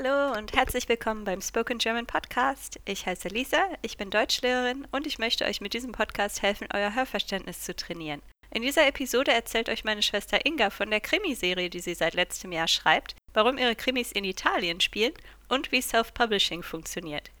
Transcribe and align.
Hallo 0.00 0.38
und 0.38 0.54
herzlich 0.54 0.88
willkommen 0.88 1.24
beim 1.24 1.40
Spoken 1.40 1.78
German 1.78 2.06
Podcast. 2.06 2.78
Ich 2.84 3.06
heiße 3.06 3.26
Lisa, 3.26 3.58
ich 3.82 3.96
bin 3.96 4.10
Deutschlehrerin 4.10 4.86
und 4.92 5.08
ich 5.08 5.18
möchte 5.18 5.44
euch 5.44 5.60
mit 5.60 5.74
diesem 5.74 5.90
Podcast 5.90 6.40
helfen, 6.40 6.68
euer 6.72 6.94
Hörverständnis 6.94 7.62
zu 7.62 7.74
trainieren. 7.74 8.22
In 8.54 8.62
dieser 8.62 8.86
Episode 8.86 9.32
erzählt 9.32 9.68
euch 9.68 9.82
meine 9.82 10.02
Schwester 10.02 10.46
Inga 10.46 10.70
von 10.70 10.90
der 10.90 11.00
Krimiserie, 11.00 11.68
die 11.68 11.80
sie 11.80 11.94
seit 11.94 12.14
letztem 12.14 12.52
Jahr 12.52 12.68
schreibt, 12.68 13.16
warum 13.34 13.58
ihre 13.58 13.74
Krimis 13.74 14.12
in 14.12 14.22
Italien 14.22 14.80
spielen 14.80 15.14
und 15.48 15.72
wie 15.72 15.82
Self-Publishing 15.82 16.62
funktioniert. 16.62 17.32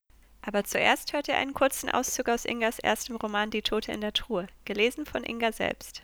Aber 0.44 0.64
zuerst 0.64 1.12
hört 1.12 1.28
ihr 1.28 1.36
einen 1.36 1.54
kurzen 1.54 1.88
Auszug 1.90 2.28
aus 2.28 2.44
Ingas 2.44 2.80
erstem 2.80 3.14
Roman 3.14 3.50
Die 3.52 3.62
Tote 3.62 3.92
in 3.92 4.00
der 4.00 4.14
Truhe, 4.14 4.48
gelesen 4.64 5.06
von 5.06 5.22
Inga 5.22 5.52
selbst. 5.52 6.02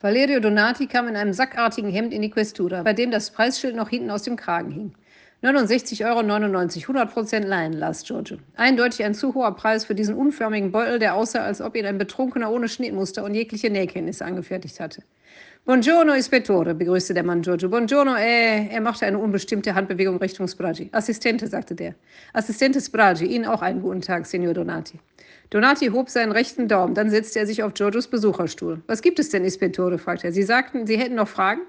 Valerio 0.00 0.38
Donati 0.38 0.86
kam 0.86 1.08
in 1.08 1.16
einem 1.16 1.32
sackartigen 1.32 1.90
Hemd 1.90 2.14
in 2.14 2.22
die 2.22 2.30
Questura, 2.30 2.84
bei 2.84 2.92
dem 2.92 3.10
das 3.10 3.32
Preisschild 3.32 3.74
noch 3.74 3.88
hinten 3.88 4.12
aus 4.12 4.22
dem 4.22 4.36
Kragen 4.36 4.70
hing. 4.70 4.94
69,99 5.40 6.88
Euro, 6.88 6.98
100% 6.98 7.46
Laienlast, 7.46 8.08
Giorgio. 8.08 8.38
Eindeutig 8.56 9.04
ein 9.04 9.14
zu 9.14 9.34
hoher 9.34 9.54
Preis 9.54 9.84
für 9.84 9.94
diesen 9.94 10.16
unförmigen 10.16 10.72
Beutel, 10.72 10.98
der 10.98 11.14
aussah, 11.14 11.44
als 11.44 11.60
ob 11.60 11.76
ihn 11.76 11.86
ein 11.86 11.96
Betrunkener 11.96 12.50
ohne 12.50 12.68
Schnittmuster 12.68 13.22
und 13.22 13.34
jegliche 13.34 13.70
Nähkenntnisse 13.70 14.24
angefertigt 14.24 14.80
hatte. 14.80 15.04
Buongiorno, 15.64 16.14
Ispettore, 16.14 16.74
begrüßte 16.74 17.14
der 17.14 17.22
Mann 17.22 17.42
Giorgio. 17.42 17.68
Buongiorno, 17.68 18.16
äh, 18.16 18.66
er 18.66 18.80
machte 18.80 19.06
eine 19.06 19.18
unbestimmte 19.18 19.76
Handbewegung 19.76 20.16
Richtung 20.16 20.48
Spragi. 20.48 20.88
Assistente, 20.90 21.46
sagte 21.46 21.76
der. 21.76 21.94
Assistente 22.32 22.80
Spragi, 22.80 23.26
Ihnen 23.26 23.44
auch 23.44 23.62
einen 23.62 23.80
guten 23.80 24.00
Tag, 24.00 24.26
Signor 24.26 24.54
Donati. 24.54 24.98
Donati 25.50 25.86
hob 25.86 26.10
seinen 26.10 26.32
rechten 26.32 26.66
Daumen, 26.66 26.94
dann 26.94 27.10
setzte 27.10 27.38
er 27.38 27.46
sich 27.46 27.62
auf 27.62 27.74
Giorgios 27.74 28.08
Besucherstuhl. 28.08 28.82
Was 28.88 29.02
gibt 29.02 29.20
es 29.20 29.28
denn, 29.28 29.44
Ispettore? 29.44 29.98
fragte 29.98 30.26
er. 30.26 30.32
Sie 30.32 30.42
sagten, 30.42 30.84
Sie 30.84 30.98
hätten 30.98 31.14
noch 31.14 31.28
Fragen? 31.28 31.60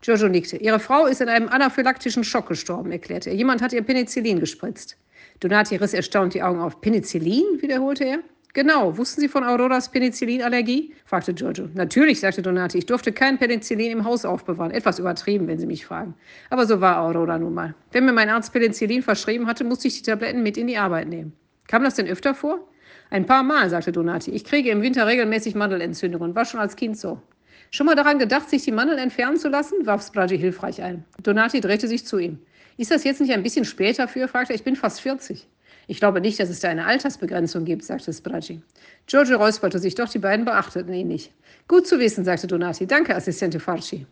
Giorgio 0.00 0.28
nickte. 0.28 0.56
Ihre 0.56 0.78
Frau 0.78 1.06
ist 1.06 1.20
in 1.20 1.28
einem 1.28 1.48
anaphylaktischen 1.48 2.24
Schock 2.24 2.48
gestorben, 2.48 2.92
erklärte 2.92 3.30
er. 3.30 3.36
Jemand 3.36 3.62
hat 3.62 3.72
ihr 3.72 3.82
Penicillin 3.82 4.40
gespritzt. 4.40 4.96
Donati 5.40 5.76
riss 5.76 5.94
erstaunt 5.94 6.34
die 6.34 6.42
Augen 6.42 6.60
auf. 6.60 6.80
Penicillin? 6.80 7.60
wiederholte 7.60 8.04
er. 8.04 8.18
Genau. 8.56 8.96
Wussten 8.96 9.20
Sie 9.20 9.28
von 9.28 9.44
Auroras 9.44 9.90
Penicillinallergie? 9.90 10.94
fragte 11.04 11.34
Giorgio. 11.34 11.68
Natürlich, 11.74 12.20
sagte 12.20 12.40
Donati. 12.40 12.78
Ich 12.78 12.86
durfte 12.86 13.12
kein 13.12 13.36
Penicillin 13.36 13.92
im 13.92 14.04
Haus 14.04 14.24
aufbewahren. 14.24 14.72
Etwas 14.72 14.98
übertrieben, 14.98 15.46
wenn 15.46 15.58
Sie 15.58 15.66
mich 15.66 15.84
fragen. 15.84 16.14
Aber 16.48 16.66
so 16.66 16.80
war 16.80 17.02
Aurora 17.02 17.38
nun 17.38 17.52
mal. 17.52 17.74
Wenn 17.92 18.06
mir 18.06 18.12
mein 18.12 18.30
Arzt 18.30 18.54
Penicillin 18.54 19.02
verschrieben 19.02 19.46
hatte, 19.46 19.62
musste 19.62 19.88
ich 19.88 20.00
die 20.00 20.10
Tabletten 20.10 20.42
mit 20.42 20.56
in 20.56 20.68
die 20.68 20.78
Arbeit 20.78 21.08
nehmen. 21.08 21.34
Kam 21.66 21.84
das 21.84 21.96
denn 21.96 22.06
öfter 22.06 22.34
vor? 22.34 22.66
Ein 23.10 23.26
paar 23.26 23.42
Mal, 23.42 23.68
sagte 23.68 23.92
Donati. 23.92 24.30
Ich 24.30 24.44
kriege 24.44 24.70
im 24.70 24.80
Winter 24.80 25.06
regelmäßig 25.06 25.54
Mandelentzündungen. 25.54 26.34
War 26.34 26.46
schon 26.46 26.60
als 26.60 26.76
Kind 26.76 26.96
so. 26.98 27.20
Schon 27.70 27.86
mal 27.86 27.94
daran 27.94 28.18
gedacht, 28.18 28.48
sich 28.48 28.64
die 28.64 28.72
Mandeln 28.72 28.98
entfernen 28.98 29.36
zu 29.36 29.48
lassen? 29.48 29.86
warf 29.86 30.06
Spragi 30.06 30.38
hilfreich 30.38 30.82
ein. 30.82 31.04
Donati 31.22 31.60
drehte 31.60 31.88
sich 31.88 32.06
zu 32.06 32.18
ihm. 32.18 32.38
Ist 32.76 32.90
das 32.90 33.04
jetzt 33.04 33.20
nicht 33.20 33.32
ein 33.32 33.42
bisschen 33.42 33.64
spät 33.64 33.98
dafür? 33.98 34.28
fragte 34.28 34.52
er. 34.52 34.56
Ich 34.56 34.64
bin 34.64 34.76
fast 34.76 35.00
40. 35.00 35.46
Ich 35.88 35.98
glaube 35.98 36.20
nicht, 36.20 36.40
dass 36.40 36.50
es 36.50 36.60
da 36.60 36.68
eine 36.68 36.86
Altersbegrenzung 36.86 37.64
gibt, 37.64 37.84
sagte 37.84 38.12
Spragi. 38.12 38.60
Giorgio 39.06 39.36
räusperte 39.38 39.78
sich, 39.78 39.94
doch 39.94 40.08
die 40.08 40.18
beiden 40.18 40.44
beachteten 40.44 40.92
ihn 40.92 41.08
nicht. 41.08 41.32
Gut 41.68 41.86
zu 41.86 41.98
wissen, 42.00 42.24
sagte 42.24 42.46
Donati. 42.46 42.86
Danke, 42.86 43.14
Assistente 43.14 43.60
Farci. 43.60 44.06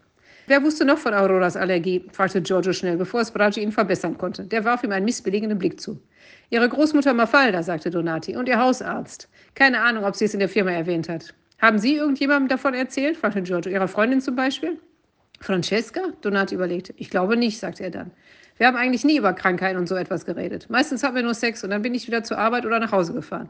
Wer 0.47 0.63
wusste 0.63 0.85
noch 0.85 0.99
von 0.99 1.15
Auroras 1.15 1.57
Allergie? 1.57 2.05
fragte 2.13 2.43
Giorgio 2.43 2.73
schnell, 2.73 2.97
bevor 2.97 3.25
Spragi 3.25 3.61
ihn 3.61 3.73
verbessern 3.73 4.19
konnte. 4.19 4.45
Der 4.45 4.65
warf 4.65 4.85
ihm 4.85 4.93
einen 4.93 5.05
missbilligenden 5.05 5.59
Blick 5.59 5.81
zu. 5.81 5.99
Ihre 6.51 6.69
Großmutter 6.69 7.15
Mafalda, 7.15 7.63
sagte 7.63 7.91
Donati, 7.91 8.37
und 8.37 8.49
ihr 8.49 8.59
Hausarzt. 8.59 9.29
Keine 9.55 9.81
Ahnung, 9.81 10.05
ob 10.05 10.15
sie 10.15 10.27
es 10.27 10.35
in 10.35 10.41
der 10.41 10.49
Firma 10.49 10.71
erwähnt 10.71 11.09
hat. 11.09 11.35
Haben 11.65 11.79
Sie 11.79 11.95
irgendjemandem 11.95 12.49
davon 12.49 12.75
erzählt? 12.75 13.17
fragte 13.17 13.41
Giorgio. 13.41 13.73
Ihrer 13.73 13.89
Freundin 13.89 14.21
zum 14.21 14.37
Beispiel? 14.37 14.79
Francesca? 15.41 16.03
Donati 16.21 16.55
überlegte. 16.55 16.93
Ich 16.99 17.09
glaube 17.09 17.39
nicht, 17.39 17.59
sagte 17.59 17.85
er 17.85 17.91
dann. 17.91 18.11
Wir 18.59 18.67
haben 18.67 18.77
eigentlich 18.77 19.03
nie 19.03 19.17
über 19.17 19.33
Krankheiten 19.33 19.79
und 19.79 19.89
so 19.89 19.95
etwas 19.95 20.27
geredet. 20.27 20.67
Meistens 20.69 21.03
hatten 21.03 21.17
wir 21.17 21.23
nur 21.23 21.33
Sex 21.33 21.65
und 21.65 21.71
dann 21.71 21.81
bin 21.81 21.95
ich 21.95 22.07
wieder 22.07 22.23
zur 22.23 22.37
Arbeit 22.37 22.67
oder 22.67 22.81
nach 22.81 22.93
Hause 22.93 23.15
gefahren. 23.15 23.49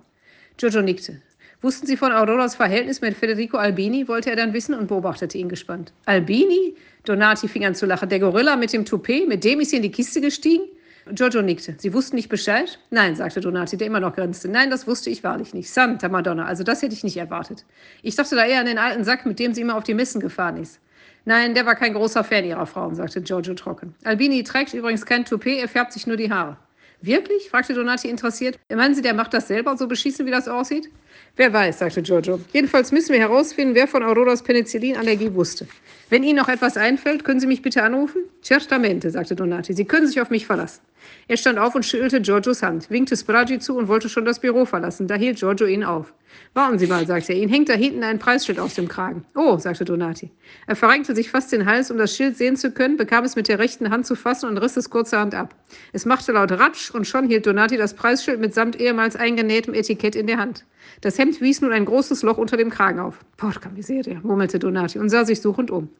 Giorgio 0.58 0.80
nickte. 0.80 1.20
Wussten 1.60 1.88
Sie 1.88 1.96
von 1.96 2.12
Auroras 2.12 2.54
Verhältnis 2.54 3.00
mit 3.00 3.16
Federico 3.16 3.56
Albini? 3.56 4.06
wollte 4.06 4.30
er 4.30 4.36
dann 4.36 4.52
wissen 4.52 4.76
und 4.76 4.86
beobachtete 4.86 5.36
ihn 5.36 5.48
gespannt. 5.48 5.92
Albini? 6.04 6.76
Donati 7.02 7.48
fing 7.48 7.64
an 7.64 7.74
zu 7.74 7.84
lachen. 7.84 8.08
Der 8.10 8.20
Gorilla 8.20 8.54
mit 8.54 8.72
dem 8.72 8.84
Toupet, 8.84 9.26
mit 9.26 9.42
dem 9.42 9.58
ist 9.58 9.70
sie 9.70 9.76
in 9.78 9.82
die 9.82 9.90
Kiste 9.90 10.20
gestiegen? 10.20 10.66
Giorgio 11.12 11.42
nickte. 11.42 11.74
Sie 11.78 11.92
wussten 11.92 12.16
nicht 12.16 12.28
Bescheid? 12.28 12.78
Nein, 12.90 13.14
sagte 13.14 13.40
Donati, 13.40 13.76
der 13.76 13.86
immer 13.86 14.00
noch 14.00 14.14
grinste. 14.14 14.48
Nein, 14.48 14.70
das 14.70 14.86
wusste 14.86 15.10
ich 15.10 15.22
wahrlich 15.22 15.52
nicht. 15.52 15.70
Santa 15.70 16.08
Madonna, 16.08 16.46
also 16.46 16.64
das 16.64 16.82
hätte 16.82 16.94
ich 16.94 17.04
nicht 17.04 17.16
erwartet. 17.16 17.64
Ich 18.02 18.16
dachte 18.16 18.36
da 18.36 18.46
eher 18.46 18.60
an 18.60 18.66
den 18.66 18.78
alten 18.78 19.04
Sack, 19.04 19.26
mit 19.26 19.38
dem 19.38 19.52
sie 19.52 19.60
immer 19.60 19.76
auf 19.76 19.84
die 19.84 19.94
Messen 19.94 20.20
gefahren 20.20 20.56
ist. 20.56 20.80
Nein, 21.26 21.54
der 21.54 21.66
war 21.66 21.74
kein 21.74 21.94
großer 21.94 22.24
Fan 22.24 22.44
ihrer 22.44 22.66
Frauen, 22.66 22.94
sagte 22.94 23.20
Giorgio 23.22 23.54
trocken. 23.54 23.94
Albini 24.04 24.42
trägt 24.44 24.74
übrigens 24.74 25.04
kein 25.04 25.24
Toupet, 25.24 25.58
er 25.58 25.68
färbt 25.68 25.92
sich 25.92 26.06
nur 26.06 26.16
die 26.16 26.30
Haare. 26.30 26.56
Wirklich? 27.00 27.50
fragte 27.50 27.74
Donati 27.74 28.08
interessiert. 28.08 28.58
Meinen 28.74 28.94
Sie, 28.94 29.02
der 29.02 29.14
macht 29.14 29.34
das 29.34 29.48
selber, 29.48 29.76
so 29.76 29.86
beschießen, 29.86 30.24
wie 30.24 30.30
das 30.30 30.48
aussieht? 30.48 30.90
Wer 31.36 31.52
weiß, 31.52 31.80
sagte 31.80 32.02
Giorgio. 32.02 32.40
Jedenfalls 32.52 32.92
müssen 32.92 33.12
wir 33.12 33.20
herausfinden, 33.20 33.74
wer 33.74 33.88
von 33.88 34.02
Auroras 34.02 34.42
Penicillinallergie 34.42 35.34
wusste. 35.34 35.66
Wenn 36.10 36.22
Ihnen 36.22 36.36
noch 36.36 36.48
etwas 36.48 36.76
einfällt, 36.76 37.24
können 37.24 37.40
Sie 37.40 37.46
mich 37.46 37.62
bitte 37.62 37.82
anrufen? 37.82 38.22
Certamente, 38.42 39.10
sagte 39.10 39.34
Donati. 39.34 39.72
Sie 39.72 39.84
können 39.84 40.06
sich 40.06 40.20
auf 40.20 40.30
mich 40.30 40.46
verlassen. 40.46 40.80
Er 41.26 41.36
stand 41.36 41.58
auf 41.58 41.74
und 41.74 41.84
schüttelte 41.84 42.20
Giorgios 42.20 42.62
Hand, 42.62 42.90
winkte 42.90 43.16
Spragi 43.16 43.58
zu 43.58 43.76
und 43.76 43.88
wollte 43.88 44.08
schon 44.08 44.24
das 44.24 44.38
Büro 44.38 44.64
verlassen. 44.64 45.06
Da 45.06 45.14
hielt 45.14 45.38
Giorgio 45.38 45.66
ihn 45.66 45.84
auf. 45.84 46.12
Warten 46.52 46.78
Sie 46.78 46.86
mal, 46.86 47.06
sagte 47.06 47.32
er. 47.32 47.38
Ihnen 47.38 47.50
hängt 47.50 47.68
da 47.68 47.74
hinten 47.74 48.02
ein 48.02 48.18
Preisschild 48.18 48.58
aus 48.58 48.74
dem 48.74 48.88
Kragen. 48.88 49.24
Oh, 49.34 49.56
sagte 49.58 49.84
Donati. 49.84 50.30
Er 50.66 50.76
verrenkte 50.76 51.14
sich 51.14 51.30
fast 51.30 51.52
den 51.52 51.66
Hals, 51.66 51.90
um 51.90 51.98
das 51.98 52.14
Schild 52.14 52.36
sehen 52.36 52.56
zu 52.56 52.70
können, 52.70 52.96
bekam 52.96 53.24
es 53.24 53.36
mit 53.36 53.48
der 53.48 53.58
rechten 53.58 53.90
Hand 53.90 54.06
zu 54.06 54.14
fassen 54.14 54.48
und 54.48 54.58
riss 54.58 54.76
es 54.76 54.90
kurzerhand 54.90 55.34
ab. 55.34 55.54
Es 55.92 56.04
machte 56.06 56.32
laut 56.32 56.52
Ratsch 56.52 56.90
und 56.90 57.06
schon 57.06 57.26
hielt 57.28 57.46
Donati 57.46 57.76
das 57.76 57.94
Preisschild 57.94 58.40
mitsamt 58.40 58.80
ehemals 58.80 59.16
eingenähtem 59.16 59.74
Etikett 59.74 60.14
in 60.14 60.26
der 60.26 60.38
Hand. 60.38 60.64
Das 61.04 61.18
Hemd 61.18 61.42
wies 61.42 61.60
nun 61.60 61.70
ein 61.70 61.84
großes 61.84 62.22
Loch 62.22 62.38
unter 62.38 62.56
dem 62.56 62.70
Kragen 62.70 62.98
auf. 62.98 63.22
Porca 63.36 63.68
miseria, 63.68 64.20
murmelte 64.22 64.58
Donati 64.58 64.98
und 64.98 65.10
sah 65.10 65.26
sich 65.26 65.38
suchend 65.42 65.70
um. 65.70 65.90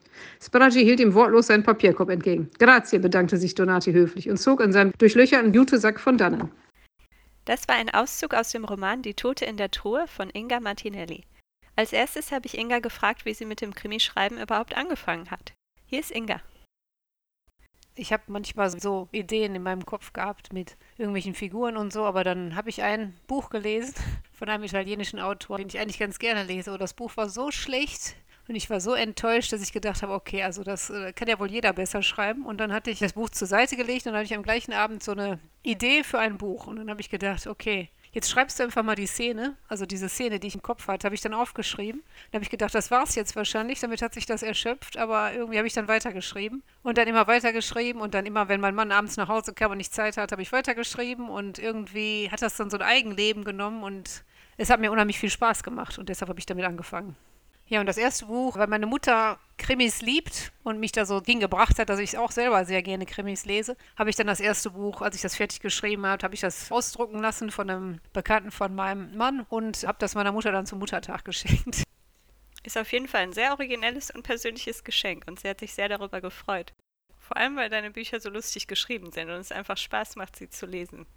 Spraggi 0.41 0.83
hielt 0.83 0.99
ihm 0.99 1.13
wortlos 1.13 1.45
seinen 1.45 1.61
Papierkorb 1.61 2.09
entgegen. 2.09 2.49
Grazie, 2.57 2.97
bedankte 2.97 3.37
sich 3.37 3.53
Donati 3.53 3.93
höflich 3.93 4.31
und 4.31 4.37
zog 4.37 4.61
in 4.61 4.71
seinem 4.71 4.93
durchlöcherten 4.97 5.53
Jutesack 5.53 5.99
von 5.99 6.17
dannen. 6.17 6.49
Das 7.45 7.67
war 7.67 7.75
ein 7.75 7.93
Auszug 7.93 8.33
aus 8.33 8.49
dem 8.49 8.65
Roman 8.65 9.03
Die 9.03 9.13
Tote 9.13 9.45
in 9.45 9.57
der 9.57 9.69
Truhe 9.69 10.05
von 10.07 10.31
Inga 10.31 10.59
Martinelli. 10.59 11.25
Als 11.75 11.93
erstes 11.93 12.31
habe 12.31 12.47
ich 12.47 12.57
Inga 12.57 12.79
gefragt, 12.79 13.25
wie 13.25 13.35
sie 13.35 13.45
mit 13.45 13.61
dem 13.61 13.75
Krimischreiben 13.75 14.41
überhaupt 14.41 14.75
angefangen 14.75 15.29
hat. 15.29 15.53
Hier 15.85 15.99
ist 15.99 16.09
Inga. 16.09 16.41
Ich 17.95 18.11
habe 18.11 18.23
manchmal 18.27 18.69
so 18.79 19.07
Ideen 19.11 19.55
in 19.55 19.63
meinem 19.63 19.85
Kopf 19.85 20.13
gehabt 20.13 20.51
mit 20.51 20.75
irgendwelchen 20.97 21.33
Figuren 21.33 21.77
und 21.77 21.93
so, 21.93 22.03
aber 22.03 22.23
dann 22.23 22.55
habe 22.55 22.69
ich 22.69 22.83
ein 22.83 23.15
Buch 23.27 23.49
gelesen 23.49 23.95
von 24.33 24.49
einem 24.49 24.63
italienischen 24.63 25.19
Autor, 25.19 25.57
den 25.57 25.67
ich 25.67 25.79
eigentlich 25.79 25.99
ganz 25.99 26.19
gerne 26.19 26.43
lese. 26.43 26.73
Und 26.73 26.81
das 26.81 26.93
Buch 26.93 27.15
war 27.15 27.29
so 27.29 27.51
schlecht, 27.51 28.15
und 28.47 28.55
ich 28.55 28.69
war 28.69 28.79
so 28.79 28.93
enttäuscht, 28.93 29.51
dass 29.53 29.61
ich 29.61 29.73
gedacht 29.73 30.03
habe, 30.03 30.13
okay, 30.13 30.43
also 30.43 30.63
das 30.63 30.91
äh, 30.91 31.13
kann 31.13 31.27
ja 31.27 31.39
wohl 31.39 31.49
jeder 31.49 31.73
besser 31.73 32.03
schreiben. 32.03 32.45
Und 32.45 32.59
dann 32.59 32.71
hatte 32.71 32.91
ich 32.91 32.99
das 32.99 33.13
Buch 33.13 33.29
zur 33.29 33.47
Seite 33.47 33.75
gelegt 33.75 34.05
und 34.05 34.13
dann 34.13 34.19
hatte 34.19 34.31
ich 34.31 34.37
am 34.37 34.43
gleichen 34.43 34.73
Abend 34.73 35.01
so 35.01 35.13
eine 35.13 35.39
Idee 35.63 36.03
für 36.03 36.19
ein 36.19 36.37
Buch. 36.37 36.67
Und 36.67 36.75
dann 36.77 36.89
habe 36.89 37.01
ich 37.01 37.09
gedacht, 37.09 37.47
okay, 37.47 37.89
jetzt 38.15 38.31
schreibst 38.31 38.57
du 38.57 38.63
einfach 38.63 38.81
mal 38.81 38.95
die 38.95 39.07
Szene, 39.07 39.57
also 39.67 39.85
diese 39.85 40.07
Szene, 40.07 40.39
die 40.39 40.47
ich 40.47 40.55
im 40.55 40.61
Kopf 40.61 40.87
hatte, 40.87 41.05
habe 41.05 41.15
ich 41.15 41.21
dann 41.21 41.33
aufgeschrieben. 41.33 42.01
Dann 42.31 42.39
habe 42.39 42.43
ich 42.43 42.49
gedacht, 42.49 42.73
das 42.73 42.89
war 42.89 43.03
es 43.03 43.13
jetzt 43.15 43.35
wahrscheinlich, 43.35 43.81
damit 43.81 44.01
hat 44.01 44.13
sich 44.13 44.25
das 44.25 44.41
erschöpft, 44.41 44.97
aber 44.97 45.33
irgendwie 45.33 45.57
habe 45.57 45.67
ich 45.67 45.73
dann 45.73 45.89
weitergeschrieben 45.89 46.63
und 46.81 46.97
dann 46.97 47.07
immer 47.07 47.27
weitergeschrieben 47.27 48.01
und 48.01 48.13
dann 48.13 48.25
immer, 48.25 48.47
wenn 48.47 48.61
mein 48.61 48.73
Mann 48.73 48.93
abends 48.93 49.17
nach 49.17 49.27
Hause 49.27 49.53
kam 49.53 49.71
und 49.71 49.77
nicht 49.77 49.93
Zeit 49.93 50.15
hat, 50.15 50.31
habe 50.31 50.41
ich 50.41 50.53
weitergeschrieben 50.53 51.27
und 51.27 51.59
irgendwie 51.59 52.29
hat 52.31 52.41
das 52.41 52.55
dann 52.55 52.69
so 52.69 52.77
ein 52.77 52.83
Eigenleben 52.83 53.43
genommen 53.43 53.83
und 53.83 54.23
es 54.55 54.69
hat 54.69 54.79
mir 54.79 54.93
unheimlich 54.93 55.19
viel 55.19 55.29
Spaß 55.29 55.63
gemacht 55.63 55.99
und 55.99 56.07
deshalb 56.07 56.29
habe 56.29 56.39
ich 56.39 56.45
damit 56.45 56.63
angefangen. 56.63 57.17
Ja, 57.67 57.79
und 57.79 57.87
das 57.87 57.97
erste 57.97 58.27
Buch, 58.27 58.57
weil 58.57 58.67
meine 58.67 58.85
Mutter 58.85 59.39
Krimis 59.57 60.01
liebt 60.01 60.51
und 60.63 60.79
mich 60.79 60.91
da 60.91 61.05
so 61.05 61.21
hingebracht 61.23 61.79
hat, 61.79 61.89
dass 61.89 61.99
ich 61.99 62.17
auch 62.17 62.31
selber 62.31 62.63
sehr 62.63 62.83
gerne 62.83 63.07
Krimis 63.07 63.45
lese, 63.45 63.75
habe 63.97 64.11
ich 64.11 64.15
dann 64.15 64.27
das 64.27 64.39
erste 64.39 64.69
Buch, 64.69 65.01
als 65.01 65.15
ich 65.15 65.23
das 65.23 65.35
fertig 65.35 65.61
geschrieben 65.61 66.05
habe, 66.05 66.21
habe 66.23 66.35
ich 66.35 66.41
das 66.41 66.71
ausdrucken 66.71 67.19
lassen 67.19 67.49
von 67.49 67.69
einem 67.69 67.99
Bekannten 68.13 68.51
von 68.51 68.75
meinem 68.75 69.17
Mann 69.17 69.45
und 69.49 69.83
habe 69.87 69.97
das 69.99 70.13
meiner 70.13 70.31
Mutter 70.31 70.51
dann 70.51 70.67
zum 70.67 70.77
Muttertag 70.77 71.25
geschenkt. 71.25 71.83
Ist 72.63 72.77
auf 72.77 72.91
jeden 72.91 73.07
Fall 73.07 73.21
ein 73.21 73.33
sehr 73.33 73.51
originelles 73.51 74.11
und 74.11 74.23
persönliches 74.23 74.83
Geschenk 74.83 75.23
und 75.27 75.39
sie 75.39 75.49
hat 75.49 75.59
sich 75.59 75.73
sehr 75.73 75.89
darüber 75.89 76.21
gefreut. 76.21 76.73
Vor 77.19 77.37
allem, 77.37 77.55
weil 77.55 77.69
deine 77.69 77.89
Bücher 77.89 78.19
so 78.19 78.29
lustig 78.29 78.67
geschrieben 78.67 79.11
sind 79.11 79.29
und 79.31 79.37
es 79.37 79.51
einfach 79.51 79.77
Spaß 79.77 80.17
macht, 80.17 80.35
sie 80.35 80.49
zu 80.49 80.67
lesen. 80.67 81.07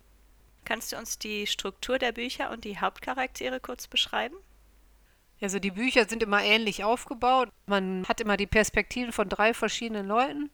Kannst 0.65 0.93
du 0.93 0.97
uns 0.97 1.19
die 1.19 1.47
Struktur 1.47 1.99
der 1.99 2.13
Bücher 2.13 2.51
und 2.51 2.65
die 2.65 2.79
Hauptcharaktere 2.79 3.61
kurz 3.61 3.87
beschreiben? 3.87 4.37
Also 5.41 5.59
die 5.59 5.71
Bücher 5.71 6.09
sind 6.09 6.23
immer 6.23 6.43
ähnlich 6.43 6.85
aufgebaut. 6.85 7.49
Man 7.67 8.05
hat 8.09 8.21
immer 8.21 8.37
die 8.37 8.47
Perspektiven 8.47 9.13
von 9.13 9.29
drei 9.29 9.55
verschiedenen 9.55 10.07
Leuten. 10.07 10.51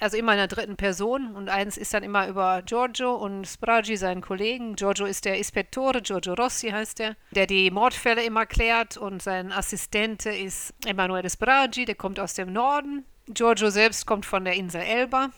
Also 0.00 0.16
immer 0.16 0.32
in 0.32 0.38
der 0.38 0.48
dritten 0.48 0.76
Person. 0.76 1.36
Und 1.36 1.48
eins 1.48 1.76
ist 1.76 1.94
dann 1.94 2.02
immer 2.02 2.26
über 2.26 2.62
Giorgio 2.62 3.14
und 3.14 3.46
Spragi, 3.46 3.96
seinen 3.96 4.20
Kollegen. 4.20 4.74
Giorgio 4.74 5.06
ist 5.06 5.24
der 5.24 5.38
Ispettore, 5.38 6.02
Giorgio 6.02 6.34
Rossi 6.34 6.70
heißt 6.70 6.98
er, 7.00 7.14
der 7.30 7.46
die 7.46 7.70
Mordfälle 7.70 8.24
immer 8.24 8.44
klärt. 8.44 8.96
Und 8.96 9.22
sein 9.22 9.52
Assistente 9.52 10.30
ist 10.30 10.74
Emanuele 10.84 11.30
Spragi, 11.30 11.84
der 11.84 11.94
kommt 11.94 12.18
aus 12.18 12.34
dem 12.34 12.52
Norden. 12.52 13.04
Giorgio 13.28 13.70
selbst 13.70 14.06
kommt 14.06 14.26
von 14.26 14.44
der 14.44 14.54
Insel 14.54 14.80
Elba. 14.80 15.30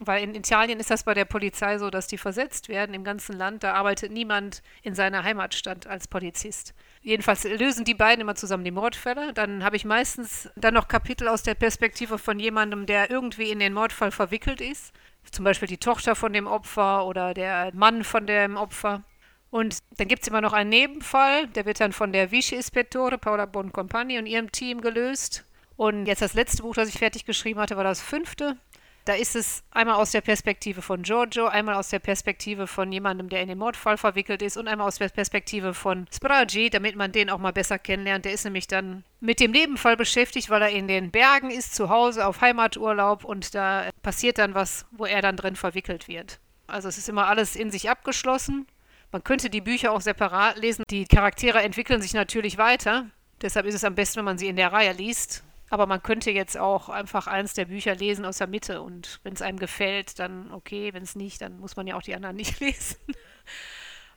Weil 0.00 0.24
in 0.24 0.34
Italien 0.34 0.80
ist 0.80 0.90
das 0.90 1.04
bei 1.04 1.14
der 1.14 1.24
Polizei 1.24 1.78
so, 1.78 1.88
dass 1.88 2.06
die 2.06 2.18
versetzt 2.18 2.68
werden 2.68 2.94
im 2.94 3.04
ganzen 3.04 3.36
Land. 3.36 3.62
Da 3.62 3.74
arbeitet 3.74 4.10
niemand 4.10 4.62
in 4.82 4.94
seiner 4.94 5.22
Heimatstadt 5.22 5.86
als 5.86 6.08
Polizist. 6.08 6.74
Jedenfalls 7.02 7.42
lösen 7.44 7.84
die 7.84 7.94
beiden 7.94 8.20
immer 8.20 8.36
zusammen 8.36 8.64
die 8.64 8.70
Mordfälle. 8.70 9.32
Dann 9.32 9.64
habe 9.64 9.74
ich 9.74 9.84
meistens 9.84 10.48
dann 10.54 10.74
noch 10.74 10.86
Kapitel 10.86 11.26
aus 11.26 11.42
der 11.42 11.54
Perspektive 11.54 12.16
von 12.16 12.38
jemandem, 12.38 12.86
der 12.86 13.10
irgendwie 13.10 13.50
in 13.50 13.58
den 13.58 13.74
Mordfall 13.74 14.12
verwickelt 14.12 14.60
ist. 14.60 14.92
Zum 15.30 15.44
Beispiel 15.44 15.68
die 15.68 15.78
Tochter 15.78 16.14
von 16.14 16.32
dem 16.32 16.46
Opfer 16.46 17.04
oder 17.06 17.34
der 17.34 17.72
Mann 17.74 18.04
von 18.04 18.26
dem 18.26 18.56
Opfer. 18.56 19.02
Und 19.50 19.78
dann 19.98 20.08
gibt 20.08 20.22
es 20.22 20.28
immer 20.28 20.40
noch 20.40 20.52
einen 20.52 20.70
Nebenfall, 20.70 21.46
der 21.48 21.66
wird 21.66 21.80
dann 21.80 21.92
von 21.92 22.12
der 22.12 22.30
Vice 22.30 22.52
Ispettore 22.52 23.18
Paola 23.18 23.46
Boncompagni 23.46 24.18
und 24.18 24.26
ihrem 24.26 24.50
Team 24.50 24.80
gelöst. 24.80 25.44
Und 25.76 26.06
jetzt 26.06 26.22
das 26.22 26.34
letzte 26.34 26.62
Buch, 26.62 26.74
das 26.74 26.88
ich 26.88 26.98
fertig 26.98 27.26
geschrieben 27.26 27.60
hatte, 27.60 27.76
war 27.76 27.84
das 27.84 28.00
fünfte. 28.00 28.56
Da 29.04 29.14
ist 29.14 29.34
es 29.34 29.64
einmal 29.72 29.96
aus 29.96 30.12
der 30.12 30.20
Perspektive 30.20 30.80
von 30.80 31.02
Giorgio, 31.02 31.46
einmal 31.46 31.74
aus 31.74 31.88
der 31.88 31.98
Perspektive 31.98 32.68
von 32.68 32.92
jemandem, 32.92 33.28
der 33.28 33.42
in 33.42 33.48
den 33.48 33.58
Mordfall 33.58 33.98
verwickelt 33.98 34.42
ist 34.42 34.56
und 34.56 34.68
einmal 34.68 34.86
aus 34.86 34.98
der 34.98 35.08
Perspektive 35.08 35.74
von 35.74 36.06
Spragi, 36.14 36.70
damit 36.70 36.94
man 36.94 37.10
den 37.10 37.28
auch 37.28 37.38
mal 37.38 37.52
besser 37.52 37.80
kennenlernt. 37.80 38.24
Der 38.24 38.32
ist 38.32 38.44
nämlich 38.44 38.68
dann 38.68 39.02
mit 39.18 39.40
dem 39.40 39.50
Nebenfall 39.50 39.96
beschäftigt, 39.96 40.50
weil 40.50 40.62
er 40.62 40.70
in 40.70 40.86
den 40.86 41.10
Bergen 41.10 41.50
ist, 41.50 41.74
zu 41.74 41.88
Hause 41.88 42.26
auf 42.26 42.40
Heimaturlaub 42.40 43.24
und 43.24 43.56
da 43.56 43.90
passiert 44.02 44.38
dann 44.38 44.54
was, 44.54 44.86
wo 44.92 45.04
er 45.04 45.20
dann 45.20 45.36
drin 45.36 45.56
verwickelt 45.56 46.06
wird. 46.06 46.38
Also 46.68 46.88
es 46.88 46.96
ist 46.96 47.08
immer 47.08 47.26
alles 47.26 47.56
in 47.56 47.72
sich 47.72 47.90
abgeschlossen. 47.90 48.68
Man 49.10 49.24
könnte 49.24 49.50
die 49.50 49.60
Bücher 49.60 49.92
auch 49.92 50.00
separat 50.00 50.58
lesen. 50.58 50.84
Die 50.90 51.06
Charaktere 51.06 51.60
entwickeln 51.60 52.00
sich 52.00 52.14
natürlich 52.14 52.56
weiter. 52.56 53.06
Deshalb 53.42 53.66
ist 53.66 53.74
es 53.74 53.84
am 53.84 53.96
besten, 53.96 54.18
wenn 54.18 54.24
man 54.26 54.38
sie 54.38 54.46
in 54.46 54.56
der 54.56 54.72
Reihe 54.72 54.92
liest. 54.92 55.42
Aber 55.72 55.86
man 55.86 56.02
könnte 56.02 56.30
jetzt 56.30 56.58
auch 56.58 56.90
einfach 56.90 57.26
eins 57.26 57.54
der 57.54 57.64
Bücher 57.64 57.94
lesen 57.94 58.26
aus 58.26 58.36
der 58.36 58.46
Mitte 58.46 58.82
und 58.82 59.20
wenn 59.22 59.32
es 59.32 59.40
einem 59.40 59.58
gefällt, 59.58 60.18
dann 60.18 60.52
okay, 60.52 60.92
wenn 60.92 61.02
es 61.02 61.16
nicht, 61.16 61.40
dann 61.40 61.58
muss 61.60 61.76
man 61.76 61.86
ja 61.86 61.96
auch 61.96 62.02
die 62.02 62.14
anderen 62.14 62.36
nicht 62.42 62.60
lesen. 62.60 62.98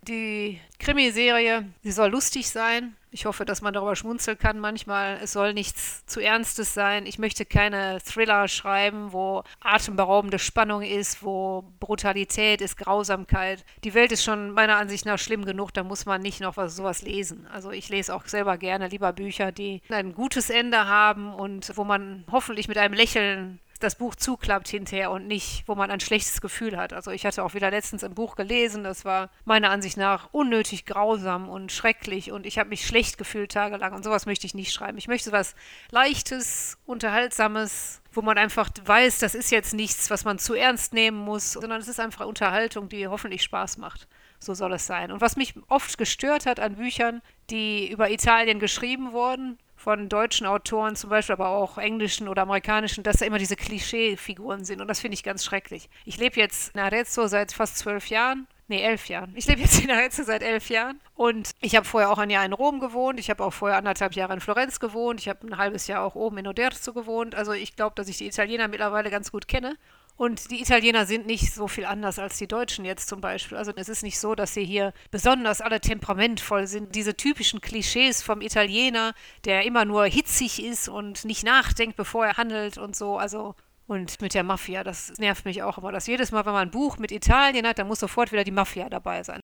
Die 0.08 0.60
Krimiserie, 0.78 1.66
sie 1.82 1.92
soll 1.92 2.12
lustig 2.12 2.50
sein. 2.50 2.96
Ich 3.10 3.26
hoffe, 3.26 3.44
dass 3.44 3.62
man 3.62 3.74
darüber 3.74 3.96
schmunzeln 3.96 4.38
kann 4.38 4.60
manchmal. 4.60 5.18
Es 5.24 5.32
soll 5.32 5.54
nichts 5.54 6.06
zu 6.06 6.20
Ernstes 6.20 6.74
sein. 6.74 7.08
Ich 7.08 7.18
möchte 7.18 7.46
keine 7.46 8.00
Thriller 8.02 8.48
schreiben, 8.48 9.14
wo 9.14 9.44
atemberaubende 9.62 10.38
Spannung 10.38 10.84
ist, 10.84 11.24
wo 11.24 11.64
Brutalität 11.80 12.62
ist, 12.62 12.78
Grausamkeit. 12.78 13.66
Die 13.84 13.94
Welt 13.94 14.12
ist 14.12 14.24
schon 14.24 14.52
meiner 14.52 14.76
Ansicht 14.76 15.06
nach 15.06 15.18
schlimm 15.18 15.46
genug, 15.46 15.74
da 15.74 15.84
muss 15.84 16.06
man 16.06 16.22
nicht 16.22 16.42
noch 16.42 16.58
was, 16.58 16.76
sowas 16.76 17.02
lesen. 17.02 17.48
Also 17.52 17.72
ich 17.72 17.90
lese 17.90 18.14
auch 18.14 18.26
selber 18.26 18.58
gerne 18.58 18.90
lieber 18.90 19.14
Bücher, 19.14 19.52
die 19.52 19.82
ein 19.90 20.14
gutes 20.14 20.50
Ende 20.50 20.86
haben 20.86 21.34
und 21.34 21.72
wo 21.78 21.84
man 21.84 22.26
hoffentlich 22.32 22.68
mit 22.68 22.78
einem 22.78 22.94
Lächeln 22.94 23.60
das 23.86 23.96
Buch 23.96 24.16
zuklappt 24.16 24.68
hinterher 24.68 25.12
und 25.12 25.28
nicht, 25.28 25.64
wo 25.68 25.76
man 25.76 25.92
ein 25.92 26.00
schlechtes 26.00 26.42
Gefühl 26.42 26.76
hat. 26.78 26.92
Also 26.92 27.12
ich 27.12 27.26
hatte 27.26 27.44
auch 27.44 27.54
wieder 27.54 27.72
letztens 27.72 28.04
ein 28.04 28.16
Buch 28.16 28.36
gelesen, 28.36 28.84
das 28.84 29.06
war 29.06 29.30
meiner 29.46 29.70
Ansicht 29.70 29.96
nach 29.98 30.30
unnötig 30.32 30.86
grausam 30.86 31.48
und 31.48 31.72
schrecklich 31.72 32.32
und 32.32 32.46
ich 32.46 32.58
habe 32.58 32.70
mich 32.70 32.86
schlecht 32.86 33.18
gefühlt 33.18 33.52
tagelang 33.52 33.94
und 33.94 34.04
sowas 34.04 34.26
möchte 34.26 34.48
ich 34.48 34.56
nicht 34.56 34.74
schreiben. 34.74 34.98
Ich 34.98 35.08
möchte 35.08 35.32
was 35.32 35.56
Leichtes, 35.92 36.78
Unterhaltsames, 36.86 38.02
wo 38.12 38.22
man 38.22 38.38
einfach 38.38 38.70
weiß, 38.84 39.20
das 39.20 39.36
ist 39.36 39.52
jetzt 39.52 39.74
nichts, 39.74 40.10
was 40.10 40.26
man 40.26 40.40
zu 40.40 40.56
ernst 40.56 40.94
nehmen 40.94 41.18
muss, 41.18 41.54
sondern 41.54 41.80
es 41.80 41.88
ist 41.88 42.00
einfach 42.00 42.26
Unterhaltung, 42.26 42.90
die 42.90 43.08
hoffentlich 43.08 43.44
Spaß 43.44 43.78
macht. 43.78 44.08
So 44.40 44.54
soll 44.54 44.74
es 44.74 44.86
sein. 44.86 45.12
Und 45.12 45.22
was 45.22 45.36
mich 45.36 45.54
oft 45.70 45.98
gestört 45.98 46.46
hat 46.46 46.60
an 46.60 46.76
Büchern, 46.76 47.22
die 47.50 47.90
über 47.92 48.10
Italien 48.10 48.60
geschrieben 48.60 49.12
wurden, 49.12 49.58
von 49.86 50.10
deutschen 50.10 50.48
Autoren 50.48 50.96
zum 50.96 51.12
Beispiel, 51.12 51.34
aber 51.34 51.50
auch 51.50 51.78
englischen 51.78 52.28
oder 52.28 52.42
amerikanischen, 52.42 53.04
dass 53.04 53.18
da 53.18 53.26
immer 53.26 53.38
diese 53.38 53.56
Klischeefiguren 53.56 54.66
sind. 54.66 54.82
Und 54.82 54.88
das 54.88 55.00
finde 55.00 55.14
ich 55.14 55.22
ganz 55.22 55.46
schrecklich. 55.46 55.92
Ich 56.06 56.18
lebe 56.18 56.40
jetzt 56.40 56.74
in 56.74 56.82
Arezzo 56.82 57.28
seit 57.28 57.54
fast 57.54 57.78
zwölf 57.78 58.08
Jahren. 58.08 58.48
Nee, 58.68 58.82
elf 58.82 59.08
Jahren. 59.10 59.32
Ich 59.36 59.46
lebe 59.46 59.62
jetzt 59.62 59.80
in 59.84 59.92
Arezzo 59.92 60.24
seit 60.24 60.42
elf 60.42 60.72
Jahren. 60.72 61.00
Und 61.14 61.52
ich 61.62 61.76
habe 61.76 61.86
vorher 61.86 62.10
auch 62.10 62.18
ein 62.18 62.32
Jahr 62.32 62.44
in 62.44 62.54
Rom 62.54 62.80
gewohnt. 62.80 63.20
Ich 63.20 63.30
habe 63.30 63.44
auch 63.44 63.54
vorher 63.54 63.78
anderthalb 63.78 64.16
Jahre 64.16 64.34
in 64.34 64.40
Florenz 64.40 64.80
gewohnt. 64.80 65.20
Ich 65.20 65.30
habe 65.30 65.46
ein 65.46 65.60
halbes 65.60 65.86
Jahr 65.86 66.04
auch 66.04 66.16
oben 66.16 66.40
in 66.40 66.48
Oderzo 66.48 66.92
gewohnt. 66.92 67.36
Also 67.36 67.52
ich 67.52 67.76
glaube, 67.76 67.94
dass 67.96 68.08
ich 68.08 68.18
die 68.18 68.26
Italiener 68.26 68.68
mittlerweile 68.68 69.12
ganz 69.12 69.32
gut 69.32 69.48
kenne. 69.48 69.78
Und 70.18 70.50
die 70.50 70.62
Italiener 70.62 71.06
sind 71.06 71.26
nicht 71.28 71.54
so 71.54 71.68
viel 71.68 71.86
anders 71.86 72.20
als 72.20 72.38
die 72.38 72.48
Deutschen 72.48 72.86
jetzt 72.86 73.10
zum 73.10 73.20
Beispiel. 73.20 73.58
Also 73.58 73.74
es 73.76 73.90
ist 73.90 74.02
nicht 74.02 74.18
so, 74.18 74.34
dass 74.34 74.54
sie 74.54 74.64
hier 74.64 74.94
besonders 75.12 75.60
alle 75.60 75.82
temperamentvoll 75.82 76.68
sind. 76.68 76.96
Diese 76.96 77.18
typischen 77.18 77.60
Klischees 77.60 78.24
vom 78.24 78.40
Italiener, 78.40 79.14
der 79.44 79.66
immer 79.66 79.84
nur 79.84 80.06
hitzig 80.06 80.64
ist 80.64 80.88
und 80.88 81.26
nicht 81.26 81.44
nachdenkt, 81.44 81.98
bevor 81.98 82.26
er 82.26 82.38
handelt 82.38 82.78
und 82.78 82.96
so. 82.96 83.18
Also 83.18 83.56
und 83.88 84.22
mit 84.22 84.34
der 84.34 84.44
Mafia, 84.44 84.84
das 84.84 85.14
nervt 85.18 85.46
mich 85.46 85.62
auch 85.64 85.78
immer. 85.78 85.92
Dass 85.92 86.08
jedes 86.08 86.32
Mal, 86.32 86.46
wenn 86.46 86.54
man 86.54 86.68
ein 86.68 86.72
Buch 86.72 86.98
mit 86.98 87.12
Italien 87.12 87.68
hat, 87.68 87.78
dann 87.78 87.88
muss 87.88 88.00
sofort 88.00 88.32
wieder 88.32 88.44
die 88.44 88.52
Mafia 88.52 88.90
dabei 88.90 89.22
sein. 89.22 89.42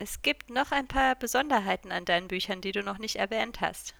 Es 0.00 0.22
gibt 0.22 0.50
noch 0.50 0.72
ein 0.72 0.88
paar 0.88 1.16
Besonderheiten 1.16 1.92
an 1.92 2.04
deinen 2.04 2.28
Büchern, 2.28 2.60
die 2.60 2.72
du 2.72 2.82
noch 2.82 2.98
nicht 2.98 3.16
erwähnt 3.16 3.60
hast. 3.60 3.94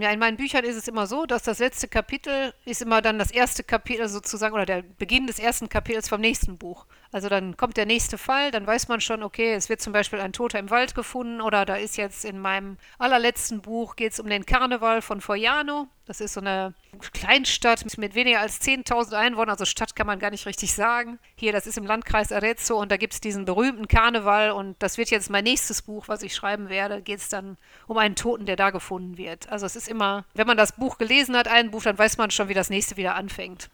Ja, 0.00 0.10
in 0.10 0.18
meinen 0.18 0.36
Büchern 0.36 0.64
ist 0.64 0.76
es 0.76 0.88
immer 0.88 1.06
so, 1.06 1.26
dass 1.26 1.42
das 1.42 1.58
letzte 1.58 1.88
Kapitel 1.88 2.52
ist 2.64 2.82
immer 2.82 3.02
dann 3.02 3.18
das 3.18 3.30
erste 3.30 3.64
Kapitel 3.64 4.08
sozusagen 4.08 4.54
oder 4.54 4.66
der 4.66 4.82
Beginn 4.82 5.26
des 5.26 5.38
ersten 5.38 5.68
Kapitels 5.68 6.08
vom 6.08 6.20
nächsten 6.20 6.58
Buch. 6.58 6.86
Also 7.10 7.28
dann 7.30 7.56
kommt 7.56 7.78
der 7.78 7.86
nächste 7.86 8.18
Fall, 8.18 8.50
dann 8.50 8.66
weiß 8.66 8.88
man 8.88 9.00
schon, 9.00 9.22
okay, 9.22 9.54
es 9.54 9.70
wird 9.70 9.80
zum 9.80 9.94
Beispiel 9.94 10.20
ein 10.20 10.34
Toter 10.34 10.58
im 10.58 10.68
Wald 10.68 10.94
gefunden 10.94 11.40
oder 11.40 11.64
da 11.64 11.76
ist 11.76 11.96
jetzt 11.96 12.24
in 12.24 12.38
meinem 12.38 12.76
allerletzten 12.98 13.62
Buch 13.62 13.96
geht 13.96 14.12
es 14.12 14.20
um 14.20 14.28
den 14.28 14.44
Karneval 14.44 15.00
von 15.00 15.22
Foiano. 15.22 15.88
Das 16.04 16.20
ist 16.20 16.34
so 16.34 16.40
eine 16.40 16.74
Kleinstadt 17.12 17.84
mit 17.98 18.14
weniger 18.14 18.40
als 18.40 18.60
10.000 18.60 19.14
Einwohnern, 19.14 19.50
also 19.50 19.64
Stadt 19.64 19.96
kann 19.96 20.06
man 20.06 20.18
gar 20.18 20.30
nicht 20.30 20.46
richtig 20.46 20.74
sagen. 20.74 21.18
Hier, 21.36 21.52
das 21.52 21.66
ist 21.66 21.78
im 21.78 21.86
Landkreis 21.86 22.32
Arezzo 22.32 22.78
und 22.78 22.90
da 22.90 22.96
gibt 22.98 23.14
es 23.14 23.20
diesen 23.20 23.46
berühmten 23.46 23.88
Karneval 23.88 24.50
und 24.50 24.76
das 24.82 24.98
wird 24.98 25.10
jetzt 25.10 25.30
mein 25.30 25.44
nächstes 25.44 25.82
Buch, 25.82 26.08
was 26.08 26.22
ich 26.22 26.34
schreiben 26.34 26.68
werde, 26.68 27.00
geht 27.00 27.20
es 27.20 27.28
dann 27.30 27.56
um 27.86 27.96
einen 27.96 28.16
Toten, 28.16 28.44
der 28.44 28.56
da 28.56 28.70
gefunden 28.70 29.16
wird. 29.16 29.48
Also 29.50 29.64
es 29.64 29.76
ist 29.76 29.88
immer, 29.88 30.24
wenn 30.34 30.46
man 30.46 30.56
das 30.58 30.72
Buch 30.72 30.98
gelesen 30.98 31.36
hat, 31.36 31.48
ein 31.48 31.70
Buch, 31.70 31.82
dann 31.82 31.98
weiß 31.98 32.18
man 32.18 32.30
schon, 32.30 32.48
wie 32.48 32.54
das 32.54 32.70
nächste 32.70 32.96
wieder 32.96 33.14
anfängt. 33.14 33.70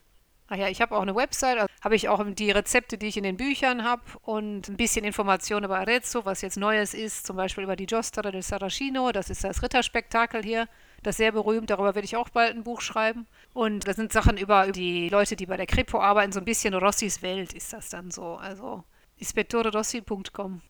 Ach 0.49 0.57
ja, 0.57 0.69
ich 0.69 0.83
habe 0.83 0.95
auch 0.95 1.03
eine 1.03 1.15
Website, 1.15 1.59
also 1.59 1.73
habe 1.83 1.97
ich 1.97 2.09
auch 2.09 2.23
die 2.27 2.51
Rezepte, 2.51 2.99
die 2.99 3.07
ich 3.07 3.17
in 3.17 3.23
den 3.23 3.39
Büchern 3.39 3.83
habe 3.83 4.03
und 4.23 4.69
ein 4.69 4.77
bisschen 4.77 5.05
Informationen 5.05 5.65
über 5.65 5.79
Arezzo, 5.79 6.27
was 6.27 6.43
jetzt 6.43 6.59
Neues 6.59 6.93
ist, 6.93 7.27
zum 7.27 7.37
Beispiel 7.37 7.65
über 7.65 7.77
die 7.77 7.87
Giostra 7.87 8.21
del 8.21 8.43
Saracino, 8.43 9.11
das 9.11 9.31
ist 9.31 9.43
das 9.43 9.63
Ritterspektakel 9.63 10.43
hier. 10.43 10.69
Das 11.03 11.15
ist 11.15 11.17
sehr 11.19 11.33
berühmt, 11.33 11.69
darüber 11.69 11.95
werde 11.95 12.07
ich 12.07 12.17
auch 12.17 12.31
bald 12.31 12.55
ein 12.55 12.65
Buch 12.65 12.81
schreiben. 12.81 13.27
Und 13.53 13.87
das 13.87 13.97
sind 13.97 14.13
Sachen 14.13 14.39
über 14.39 14.73
die 14.73 15.11
Leute, 15.11 15.37
die 15.37 15.45
bei 15.47 15.59
der 15.59 15.67
Kripo 15.67 16.01
arbeiten, 16.01 16.33
so 16.33 16.41
ein 16.41 16.47
bisschen 16.47 16.73
Rossis 16.73 17.21
Welt 17.21 17.53
ist 17.53 17.73
das 17.75 17.91
dann 17.91 18.11
so. 18.11 18.37
Also 18.37 18.85
ispettorerossi.com. 19.19 20.63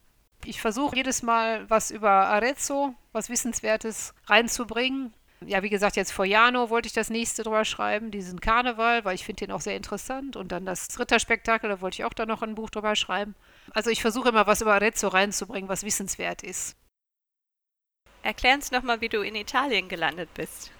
Ich 0.44 0.60
versuche 0.60 0.96
jedes 0.96 1.22
Mal 1.22 1.68
was 1.70 1.90
über 1.90 2.10
Arezzo, 2.10 2.94
was 3.12 3.30
Wissenswertes 3.30 4.12
reinzubringen. 4.26 5.14
Ja, 5.46 5.62
wie 5.62 5.70
gesagt, 5.70 5.96
jetzt 5.96 6.12
vor 6.12 6.24
Jano 6.24 6.70
wollte 6.70 6.86
ich 6.86 6.92
das 6.92 7.10
nächste 7.10 7.42
drüber 7.42 7.64
schreiben, 7.64 8.10
diesen 8.10 8.40
Karneval, 8.40 9.04
weil 9.04 9.14
ich 9.14 9.24
finde 9.24 9.46
den 9.46 9.52
auch 9.52 9.60
sehr 9.60 9.76
interessant. 9.76 10.36
Und 10.36 10.52
dann 10.52 10.66
das 10.66 10.98
Ritterspektakel, 10.98 11.68
da 11.70 11.80
wollte 11.80 11.96
ich 11.96 12.04
auch 12.04 12.12
dann 12.12 12.28
noch 12.28 12.42
ein 12.42 12.54
Buch 12.54 12.70
drüber 12.70 12.96
schreiben. 12.96 13.34
Also 13.72 13.90
ich 13.90 14.02
versuche 14.02 14.28
immer 14.28 14.46
was 14.46 14.60
über 14.60 14.74
Arezzo 14.74 15.08
reinzubringen, 15.08 15.68
was 15.68 15.84
wissenswert 15.84 16.42
ist. 16.42 16.76
Erklär 18.22 18.54
uns 18.54 18.70
nochmal, 18.70 19.00
wie 19.00 19.08
du 19.08 19.20
in 19.20 19.34
Italien 19.34 19.88
gelandet 19.88 20.32
bist. 20.34 20.70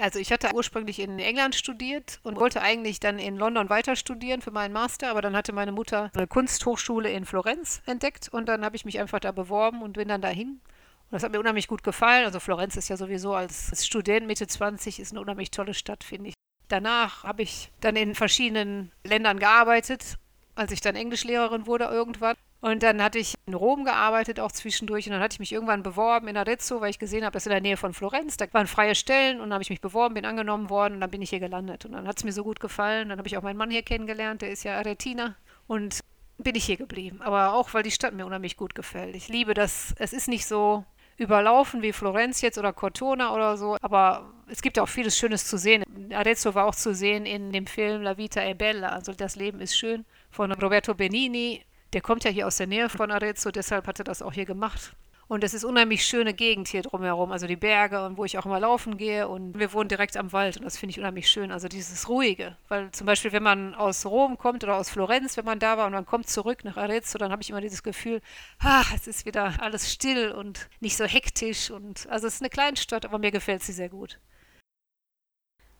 Also 0.00 0.18
ich 0.18 0.32
hatte 0.32 0.54
ursprünglich 0.54 0.98
in 0.98 1.18
England 1.18 1.54
studiert 1.54 2.20
und 2.22 2.40
wollte 2.40 2.62
eigentlich 2.62 3.00
dann 3.00 3.18
in 3.18 3.36
London 3.36 3.68
weiter 3.68 3.96
studieren 3.96 4.40
für 4.40 4.50
meinen 4.50 4.72
Master, 4.72 5.10
aber 5.10 5.20
dann 5.20 5.36
hatte 5.36 5.52
meine 5.52 5.72
Mutter 5.72 6.10
eine 6.14 6.26
Kunsthochschule 6.26 7.10
in 7.10 7.26
Florenz 7.26 7.82
entdeckt 7.84 8.30
und 8.30 8.46
dann 8.46 8.64
habe 8.64 8.76
ich 8.76 8.86
mich 8.86 8.98
einfach 8.98 9.20
da 9.20 9.30
beworben 9.30 9.82
und 9.82 9.92
bin 9.92 10.08
dann 10.08 10.22
dahin. 10.22 10.62
Und 11.10 11.16
das 11.16 11.24
hat 11.24 11.32
mir 11.32 11.40
unheimlich 11.40 11.66
gut 11.66 11.82
gefallen. 11.82 12.24
Also 12.24 12.38
Florenz 12.38 12.76
ist 12.76 12.88
ja 12.88 12.96
sowieso 12.96 13.34
als 13.34 13.84
Student 13.84 14.28
Mitte 14.28 14.46
20 14.46 15.00
ist 15.00 15.10
eine 15.10 15.20
unheimlich 15.20 15.50
tolle 15.50 15.74
Stadt, 15.74 16.04
finde 16.04 16.28
ich. 16.28 16.34
Danach 16.68 17.24
habe 17.24 17.42
ich 17.42 17.72
dann 17.80 17.96
in 17.96 18.14
verschiedenen 18.14 18.92
Ländern 19.02 19.40
gearbeitet, 19.40 20.18
als 20.54 20.70
ich 20.70 20.80
dann 20.80 20.94
Englischlehrerin 20.94 21.66
wurde 21.66 21.86
irgendwann. 21.86 22.36
Und 22.60 22.84
dann 22.84 23.02
hatte 23.02 23.18
ich 23.18 23.34
in 23.46 23.54
Rom 23.54 23.84
gearbeitet, 23.84 24.38
auch 24.38 24.52
zwischendurch. 24.52 25.06
Und 25.06 25.12
dann 25.14 25.22
hatte 25.22 25.34
ich 25.34 25.40
mich 25.40 25.50
irgendwann 25.50 25.82
beworben 25.82 26.28
in 26.28 26.36
Arezzo, 26.36 26.80
weil 26.80 26.90
ich 26.90 27.00
gesehen 27.00 27.24
habe, 27.24 27.32
das 27.32 27.42
ist 27.42 27.46
in 27.46 27.52
der 27.52 27.60
Nähe 27.60 27.76
von 27.76 27.92
Florenz. 27.92 28.36
Da 28.36 28.46
waren 28.52 28.68
freie 28.68 28.94
Stellen 28.94 29.38
und 29.38 29.48
dann 29.48 29.54
habe 29.54 29.62
ich 29.62 29.70
mich 29.70 29.80
beworben, 29.80 30.14
bin 30.14 30.26
angenommen 30.26 30.70
worden 30.70 30.94
und 30.94 31.00
dann 31.00 31.10
bin 31.10 31.22
ich 31.22 31.30
hier 31.30 31.40
gelandet. 31.40 31.86
Und 31.86 31.92
dann 31.92 32.06
hat 32.06 32.18
es 32.18 32.24
mir 32.24 32.32
so 32.32 32.44
gut 32.44 32.60
gefallen. 32.60 33.08
Dann 33.08 33.18
habe 33.18 33.26
ich 33.26 33.36
auch 33.36 33.42
meinen 33.42 33.56
Mann 33.56 33.70
hier 33.70 33.82
kennengelernt, 33.82 34.42
der 34.42 34.50
ist 34.50 34.62
ja 34.62 34.76
Aretiner. 34.76 35.34
Und 35.66 36.00
bin 36.38 36.54
ich 36.54 36.64
hier 36.64 36.76
geblieben. 36.76 37.20
Aber 37.22 37.54
auch, 37.54 37.74
weil 37.74 37.82
die 37.82 37.90
Stadt 37.90 38.14
mir 38.14 38.26
unheimlich 38.26 38.56
gut 38.56 38.74
gefällt. 38.74 39.16
Ich 39.16 39.28
liebe 39.28 39.54
das. 39.54 39.94
Es 39.98 40.12
ist 40.12 40.28
nicht 40.28 40.46
so 40.46 40.84
überlaufen 41.20 41.82
wie 41.82 41.92
Florenz 41.92 42.40
jetzt 42.40 42.58
oder 42.58 42.72
Cortona 42.72 43.34
oder 43.34 43.56
so, 43.56 43.76
aber 43.80 44.32
es 44.48 44.62
gibt 44.62 44.78
auch 44.78 44.88
vieles 44.88 45.16
Schönes 45.16 45.46
zu 45.46 45.58
sehen. 45.58 45.84
Arezzo 46.12 46.54
war 46.54 46.64
auch 46.64 46.74
zu 46.74 46.94
sehen 46.94 47.26
in 47.26 47.52
dem 47.52 47.66
Film 47.66 48.02
La 48.02 48.16
Vita 48.16 48.40
è 48.40 48.54
Bella, 48.54 48.88
also 48.88 49.12
das 49.12 49.36
Leben 49.36 49.60
ist 49.60 49.76
schön, 49.76 50.04
von 50.30 50.50
Roberto 50.52 50.94
Benini 50.94 51.62
der 51.92 52.00
kommt 52.00 52.24
ja 52.24 52.30
hier 52.30 52.46
aus 52.46 52.56
der 52.56 52.66
Nähe 52.66 52.88
von 52.88 53.10
Arezzo, 53.10 53.50
deshalb 53.50 53.86
hat 53.86 53.98
er 53.98 54.04
das 54.04 54.22
auch 54.22 54.32
hier 54.32 54.44
gemacht. 54.44 54.92
Und 55.30 55.44
es 55.44 55.54
ist 55.54 55.62
unheimlich 55.62 56.04
schöne 56.04 56.34
Gegend 56.34 56.66
hier 56.66 56.82
drumherum, 56.82 57.30
also 57.30 57.46
die 57.46 57.54
Berge 57.54 58.04
und 58.04 58.16
wo 58.16 58.24
ich 58.24 58.36
auch 58.36 58.46
immer 58.46 58.58
laufen 58.58 58.96
gehe. 58.96 59.28
Und 59.28 59.56
wir 59.56 59.72
wohnen 59.72 59.88
direkt 59.88 60.16
am 60.16 60.32
Wald 60.32 60.56
und 60.56 60.64
das 60.64 60.76
finde 60.76 60.90
ich 60.90 60.98
unheimlich 60.98 61.30
schön. 61.30 61.52
Also 61.52 61.68
dieses 61.68 62.08
Ruhige. 62.08 62.56
Weil 62.66 62.90
zum 62.90 63.06
Beispiel, 63.06 63.30
wenn 63.30 63.44
man 63.44 63.76
aus 63.76 64.04
Rom 64.04 64.38
kommt 64.38 64.64
oder 64.64 64.74
aus 64.76 64.90
Florenz, 64.90 65.36
wenn 65.36 65.44
man 65.44 65.60
da 65.60 65.78
war 65.78 65.86
und 65.86 65.92
man 65.92 66.04
kommt 66.04 66.28
zurück 66.28 66.64
nach 66.64 66.76
Arezzo, 66.76 67.16
dann 67.16 67.30
habe 67.30 67.42
ich 67.42 67.50
immer 67.50 67.60
dieses 67.60 67.84
Gefühl, 67.84 68.20
ah, 68.58 68.82
es 68.92 69.06
ist 69.06 69.24
wieder 69.24 69.54
alles 69.60 69.92
still 69.92 70.32
und 70.32 70.68
nicht 70.80 70.96
so 70.96 71.04
hektisch. 71.04 71.70
Und 71.70 72.08
also 72.10 72.26
es 72.26 72.34
ist 72.34 72.42
eine 72.42 72.50
Kleinstadt, 72.50 73.04
aber 73.04 73.20
mir 73.20 73.30
gefällt 73.30 73.62
sie 73.62 73.72
sehr 73.72 73.88
gut. 73.88 74.18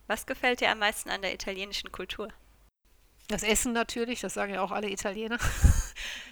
Was 0.06 0.26
gefällt 0.26 0.60
dir 0.60 0.70
am 0.70 0.78
meisten 0.78 1.10
an 1.10 1.22
der 1.22 1.34
italienischen 1.34 1.90
Kultur? 1.90 2.28
Das 3.26 3.42
Essen 3.42 3.72
natürlich, 3.72 4.20
das 4.20 4.34
sagen 4.34 4.54
ja 4.54 4.62
auch 4.62 4.70
alle 4.70 4.90
Italiener. 4.90 5.38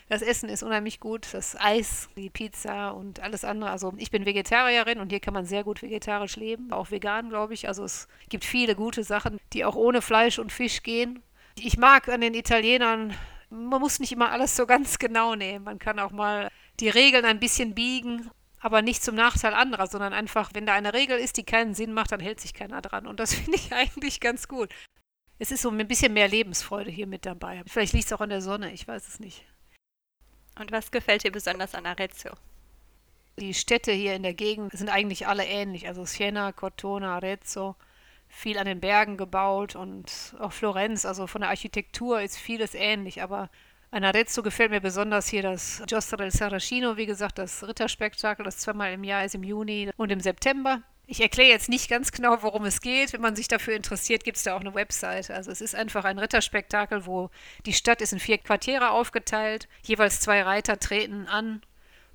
Das 0.08 0.22
Essen 0.22 0.48
ist 0.48 0.62
unheimlich 0.62 1.00
gut, 1.00 1.26
das 1.32 1.54
Eis, 1.60 2.08
die 2.16 2.30
Pizza 2.30 2.90
und 2.94 3.20
alles 3.20 3.44
andere. 3.44 3.70
Also 3.70 3.92
ich 3.98 4.10
bin 4.10 4.24
Vegetarierin 4.24 5.00
und 5.00 5.10
hier 5.10 5.20
kann 5.20 5.34
man 5.34 5.44
sehr 5.44 5.64
gut 5.64 5.82
vegetarisch 5.82 6.36
leben, 6.36 6.72
auch 6.72 6.90
vegan, 6.90 7.28
glaube 7.28 7.52
ich. 7.52 7.68
Also 7.68 7.84
es 7.84 8.08
gibt 8.30 8.44
viele 8.44 8.74
gute 8.74 9.04
Sachen, 9.04 9.38
die 9.52 9.64
auch 9.64 9.76
ohne 9.76 10.00
Fleisch 10.00 10.38
und 10.38 10.50
Fisch 10.50 10.82
gehen. 10.82 11.22
Ich 11.56 11.76
mag 11.76 12.08
an 12.08 12.22
den 12.22 12.34
Italienern, 12.34 13.14
man 13.50 13.80
muss 13.80 13.98
nicht 13.98 14.12
immer 14.12 14.30
alles 14.30 14.56
so 14.56 14.66
ganz 14.66 14.98
genau 14.98 15.34
nehmen. 15.34 15.64
Man 15.64 15.78
kann 15.78 15.98
auch 15.98 16.10
mal 16.10 16.50
die 16.80 16.88
Regeln 16.88 17.24
ein 17.24 17.40
bisschen 17.40 17.74
biegen, 17.74 18.30
aber 18.60 18.82
nicht 18.82 19.02
zum 19.02 19.14
Nachteil 19.14 19.54
anderer, 19.54 19.86
sondern 19.86 20.12
einfach, 20.12 20.50
wenn 20.54 20.66
da 20.66 20.74
eine 20.74 20.94
Regel 20.94 21.18
ist, 21.18 21.36
die 21.36 21.44
keinen 21.44 21.74
Sinn 21.74 21.92
macht, 21.92 22.12
dann 22.12 22.20
hält 22.20 22.40
sich 22.40 22.54
keiner 22.54 22.80
dran. 22.80 23.06
Und 23.06 23.20
das 23.20 23.34
finde 23.34 23.56
ich 23.56 23.72
eigentlich 23.72 24.20
ganz 24.20 24.48
gut. 24.48 24.70
Es 25.38 25.52
ist 25.52 25.62
so 25.62 25.70
ein 25.70 25.88
bisschen 25.88 26.12
mehr 26.12 26.28
Lebensfreude 26.28 26.90
hier 26.90 27.06
mit 27.06 27.24
dabei. 27.24 27.62
Vielleicht 27.66 27.92
liegt 27.92 28.06
es 28.06 28.12
auch 28.12 28.20
an 28.20 28.30
der 28.30 28.40
Sonne, 28.40 28.72
ich 28.72 28.88
weiß 28.88 29.06
es 29.06 29.20
nicht. 29.20 29.44
Und 30.58 30.72
was 30.72 30.90
gefällt 30.90 31.24
dir 31.24 31.32
besonders 31.32 31.74
an 31.74 31.86
Arezzo? 31.86 32.30
Die 33.38 33.54
Städte 33.54 33.92
hier 33.92 34.14
in 34.14 34.24
der 34.24 34.34
Gegend 34.34 34.72
sind 34.72 34.88
eigentlich 34.88 35.28
alle 35.28 35.44
ähnlich. 35.44 35.86
Also 35.86 36.04
Siena, 36.04 36.50
Cortona, 36.52 37.16
Arezzo, 37.16 37.76
viel 38.28 38.58
an 38.58 38.66
den 38.66 38.80
Bergen 38.80 39.16
gebaut 39.16 39.76
und 39.76 40.34
auch 40.40 40.52
Florenz. 40.52 41.06
Also 41.06 41.26
von 41.28 41.42
der 41.42 41.50
Architektur 41.50 42.20
ist 42.20 42.36
vieles 42.36 42.74
ähnlich. 42.74 43.22
Aber 43.22 43.48
an 43.92 44.04
Arezzo 44.04 44.42
gefällt 44.42 44.72
mir 44.72 44.80
besonders 44.80 45.28
hier 45.28 45.42
das 45.42 45.82
Giostra 45.86 46.16
del 46.16 46.32
Saracino, 46.32 46.96
wie 46.96 47.06
gesagt, 47.06 47.38
das 47.38 47.66
Ritterspektakel, 47.66 48.44
das 48.44 48.58
zweimal 48.58 48.92
im 48.92 49.04
Jahr 49.04 49.24
ist 49.24 49.36
im 49.36 49.44
Juni 49.44 49.90
und 49.96 50.10
im 50.10 50.20
September. 50.20 50.82
Ich 51.10 51.22
erkläre 51.22 51.48
jetzt 51.48 51.70
nicht 51.70 51.88
ganz 51.88 52.12
genau, 52.12 52.42
worum 52.42 52.66
es 52.66 52.82
geht. 52.82 53.14
Wenn 53.14 53.22
man 53.22 53.34
sich 53.34 53.48
dafür 53.48 53.74
interessiert, 53.74 54.24
gibt 54.24 54.36
es 54.36 54.42
da 54.42 54.54
auch 54.54 54.60
eine 54.60 54.74
Website. 54.74 55.30
Also 55.30 55.50
es 55.50 55.62
ist 55.62 55.74
einfach 55.74 56.04
ein 56.04 56.18
Ritterspektakel, 56.18 57.06
wo 57.06 57.30
die 57.64 57.72
Stadt 57.72 58.02
ist 58.02 58.12
in 58.12 58.20
vier 58.20 58.36
Quartiere 58.36 58.90
aufgeteilt. 58.90 59.68
Jeweils 59.82 60.20
zwei 60.20 60.42
Reiter 60.42 60.78
treten 60.78 61.26
an 61.26 61.62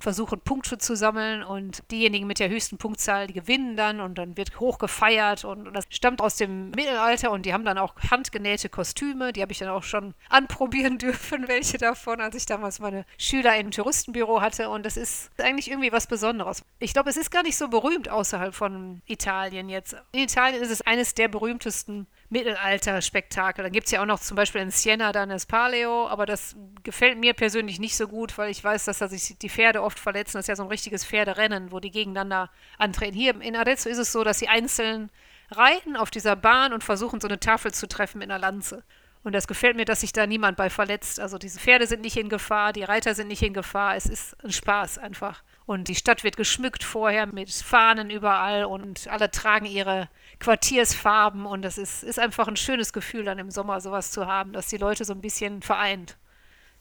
versuchen 0.04 0.42
Punkte 0.42 0.78
zu 0.78 0.96
sammeln 0.96 1.44
und 1.44 1.90
diejenigen 1.90 2.28
mit 2.28 2.40
der 2.40 2.50
höchsten 2.50 2.78
Punktzahl, 2.78 3.28
die 3.28 3.34
gewinnen 3.34 3.78
dann 3.78 4.02
und 4.02 4.18
dann 4.18 4.36
wird 4.36 4.60
hoch 4.60 4.78
gefeiert 4.78 5.46
und, 5.46 5.74
das 5.74 5.86
stammt 5.90 6.22
aus 6.22 6.36
dem 6.36 6.72
Mittelalter 6.72 7.32
und 7.32 7.46
die 7.46 7.54
haben 7.54 7.64
dann 7.64 7.78
auch 7.78 7.96
handgenähte 8.12 8.68
Kostüme, 8.68 9.32
die 9.32 9.42
habe 9.42 9.54
ich 9.54 9.60
dann 9.60 9.70
auch 9.70 9.84
schon 9.84 10.14
anprobieren 10.30 10.98
dürfen, 10.98 11.48
welche 11.48 11.78
davon, 11.78 12.20
als 12.20 12.36
ich 12.36 12.46
damals 12.46 12.80
meine 12.80 13.06
Schüler 13.18 13.56
im 13.56 13.72
Touristenbüro 13.72 14.42
hatte 14.42 14.70
und 14.70 14.86
das 14.86 14.98
ist 14.98 15.32
eigentlich 15.40 15.72
irgendwie 15.72 15.94
was 15.94 16.06
Besonderes. 16.06 16.64
Ich 16.80 16.94
glaube, 16.94 17.10
es 17.10 17.18
ist 17.18 17.32
gar 17.32 17.44
nicht 17.44 17.58
so 17.58 17.70
berühmt 17.70 18.10
außerhalb 18.10 18.54
von 18.54 19.02
Italien 19.06 19.70
jetzt. 19.70 19.96
In 20.12 20.20
Italien 20.20 20.62
ist 20.62 20.72
es 20.72 20.82
eines 20.82 21.16
der 21.16 21.30
berühmtesten 21.30 22.08
Mittelalter-Spektakel. 22.30 23.64
Dann 23.64 23.72
gibt 23.72 23.86
es 23.86 23.92
ja 23.92 24.02
auch 24.02 24.06
noch 24.06 24.20
zum 24.20 24.36
Beispiel 24.36 24.62
in 24.62 24.72
Siena 24.72 25.12
dann 25.12 25.30
das 25.30 25.46
Paleo, 25.46 26.08
aber 26.08 26.26
das 26.26 26.56
gefällt 26.84 27.18
mir 27.18 27.34
persönlich 27.34 27.80
nicht 27.80 27.96
so 27.96 28.08
gut, 28.08 28.38
weil 28.38 28.50
ich 28.50 28.64
weiß, 28.64 28.86
dass 28.86 29.00
da 29.00 29.08
sich 29.08 29.38
die 29.38 29.50
Pferde 29.50 29.82
oft 29.84 30.00
verletzen. 30.00 30.38
Das 30.38 30.44
ist 30.44 30.50
ja 30.50 30.56
so 30.56 30.64
ein 30.64 30.70
richtiges 30.70 31.06
Pferderennen, 31.06 31.72
wo 31.72 31.80
die 31.80 31.92
gegeneinander 31.92 32.50
antreten. 32.78 33.16
Hier 33.16 33.40
in 33.42 33.56
Arezzo 33.56 33.90
ist 33.90 33.98
es 33.98 34.12
so, 34.12 34.24
dass 34.24 34.40
sie 34.40 34.48
einzeln 34.48 35.12
reiten 35.52 35.96
auf 35.96 36.12
dieser 36.12 36.36
Bahn 36.36 36.74
und 36.74 36.84
versuchen, 36.84 37.22
so 37.22 37.28
eine 37.28 37.40
Tafel 37.40 37.74
zu 37.74 37.88
treffen 37.88 38.20
mit 38.20 38.30
einer 38.30 38.40
Lanze. 38.40 38.84
Und 39.24 39.34
das 39.34 39.48
gefällt 39.48 39.76
mir, 39.76 39.86
dass 39.86 40.02
sich 40.02 40.12
da 40.12 40.28
niemand 40.28 40.58
bei 40.58 40.70
verletzt. 40.70 41.20
Also 41.20 41.38
diese 41.38 41.60
Pferde 41.60 41.88
sind 41.88 42.02
nicht 42.02 42.18
in 42.18 42.30
Gefahr, 42.30 42.74
die 42.74 42.84
Reiter 42.84 43.16
sind 43.16 43.30
nicht 43.30 43.42
in 43.42 43.54
Gefahr. 43.54 43.96
Es 43.96 44.06
ist 44.06 44.44
ein 44.44 44.52
Spaß 44.52 44.98
einfach. 44.98 45.44
Und 45.66 45.88
die 45.88 45.96
Stadt 45.96 46.24
wird 46.24 46.36
geschmückt 46.36 46.84
vorher 46.84 47.26
mit 47.26 47.50
Fahnen 47.50 48.10
überall 48.10 48.66
und 48.66 49.08
alle 49.08 49.32
tragen 49.32 49.66
ihre 49.66 50.10
Quartiersfarben 50.40 51.46
und 51.46 51.62
das 51.62 51.78
ist, 51.78 52.04
ist 52.04 52.20
einfach 52.20 52.50
ein 52.50 52.58
schönes 52.58 52.92
Gefühl, 52.92 53.24
dann 53.24 53.40
im 53.40 53.50
Sommer 53.50 53.80
sowas 53.80 54.12
zu 54.12 54.28
haben, 54.28 54.52
dass 54.52 54.68
die 54.68 54.78
Leute 54.78 55.06
so 55.06 55.14
ein 55.14 55.22
bisschen 55.22 55.62
vereint. 55.62 56.18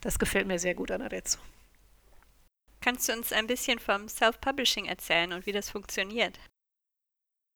Das 0.01 0.19
gefällt 0.19 0.49
mir 0.49 0.59
sehr 0.59 0.75
gut 0.75 0.91
an 0.91 1.01
Arezzo. 1.01 1.39
Kannst 2.81 3.09
du 3.09 3.13
uns 3.13 3.33
ein 3.33 3.47
bisschen 3.47 3.79
vom 3.79 4.09
Self-Publishing 4.09 4.87
erzählen 4.87 5.33
und 5.33 5.47
wie 5.47 5.53
das 5.53 5.71
funktioniert? 5.71 6.41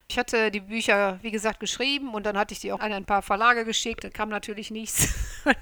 Ich 0.09 0.18
hatte 0.18 0.52
die 0.52 0.61
Bücher, 0.61 1.18
wie 1.23 1.33
gesagt, 1.33 1.59
geschrieben 1.59 2.14
und 2.14 2.25
dann 2.25 2.38
hatte 2.38 2.54
ich 2.54 2.61
die 2.61 2.73
auch 2.73 2.78
an 2.78 2.92
ein 2.92 3.04
paar 3.04 3.23
Verlage 3.23 3.64
geschickt. 3.64 4.04
Da 4.04 4.11
kam 4.11 4.28
natürlich 4.28 4.71
nichts. 4.71 5.12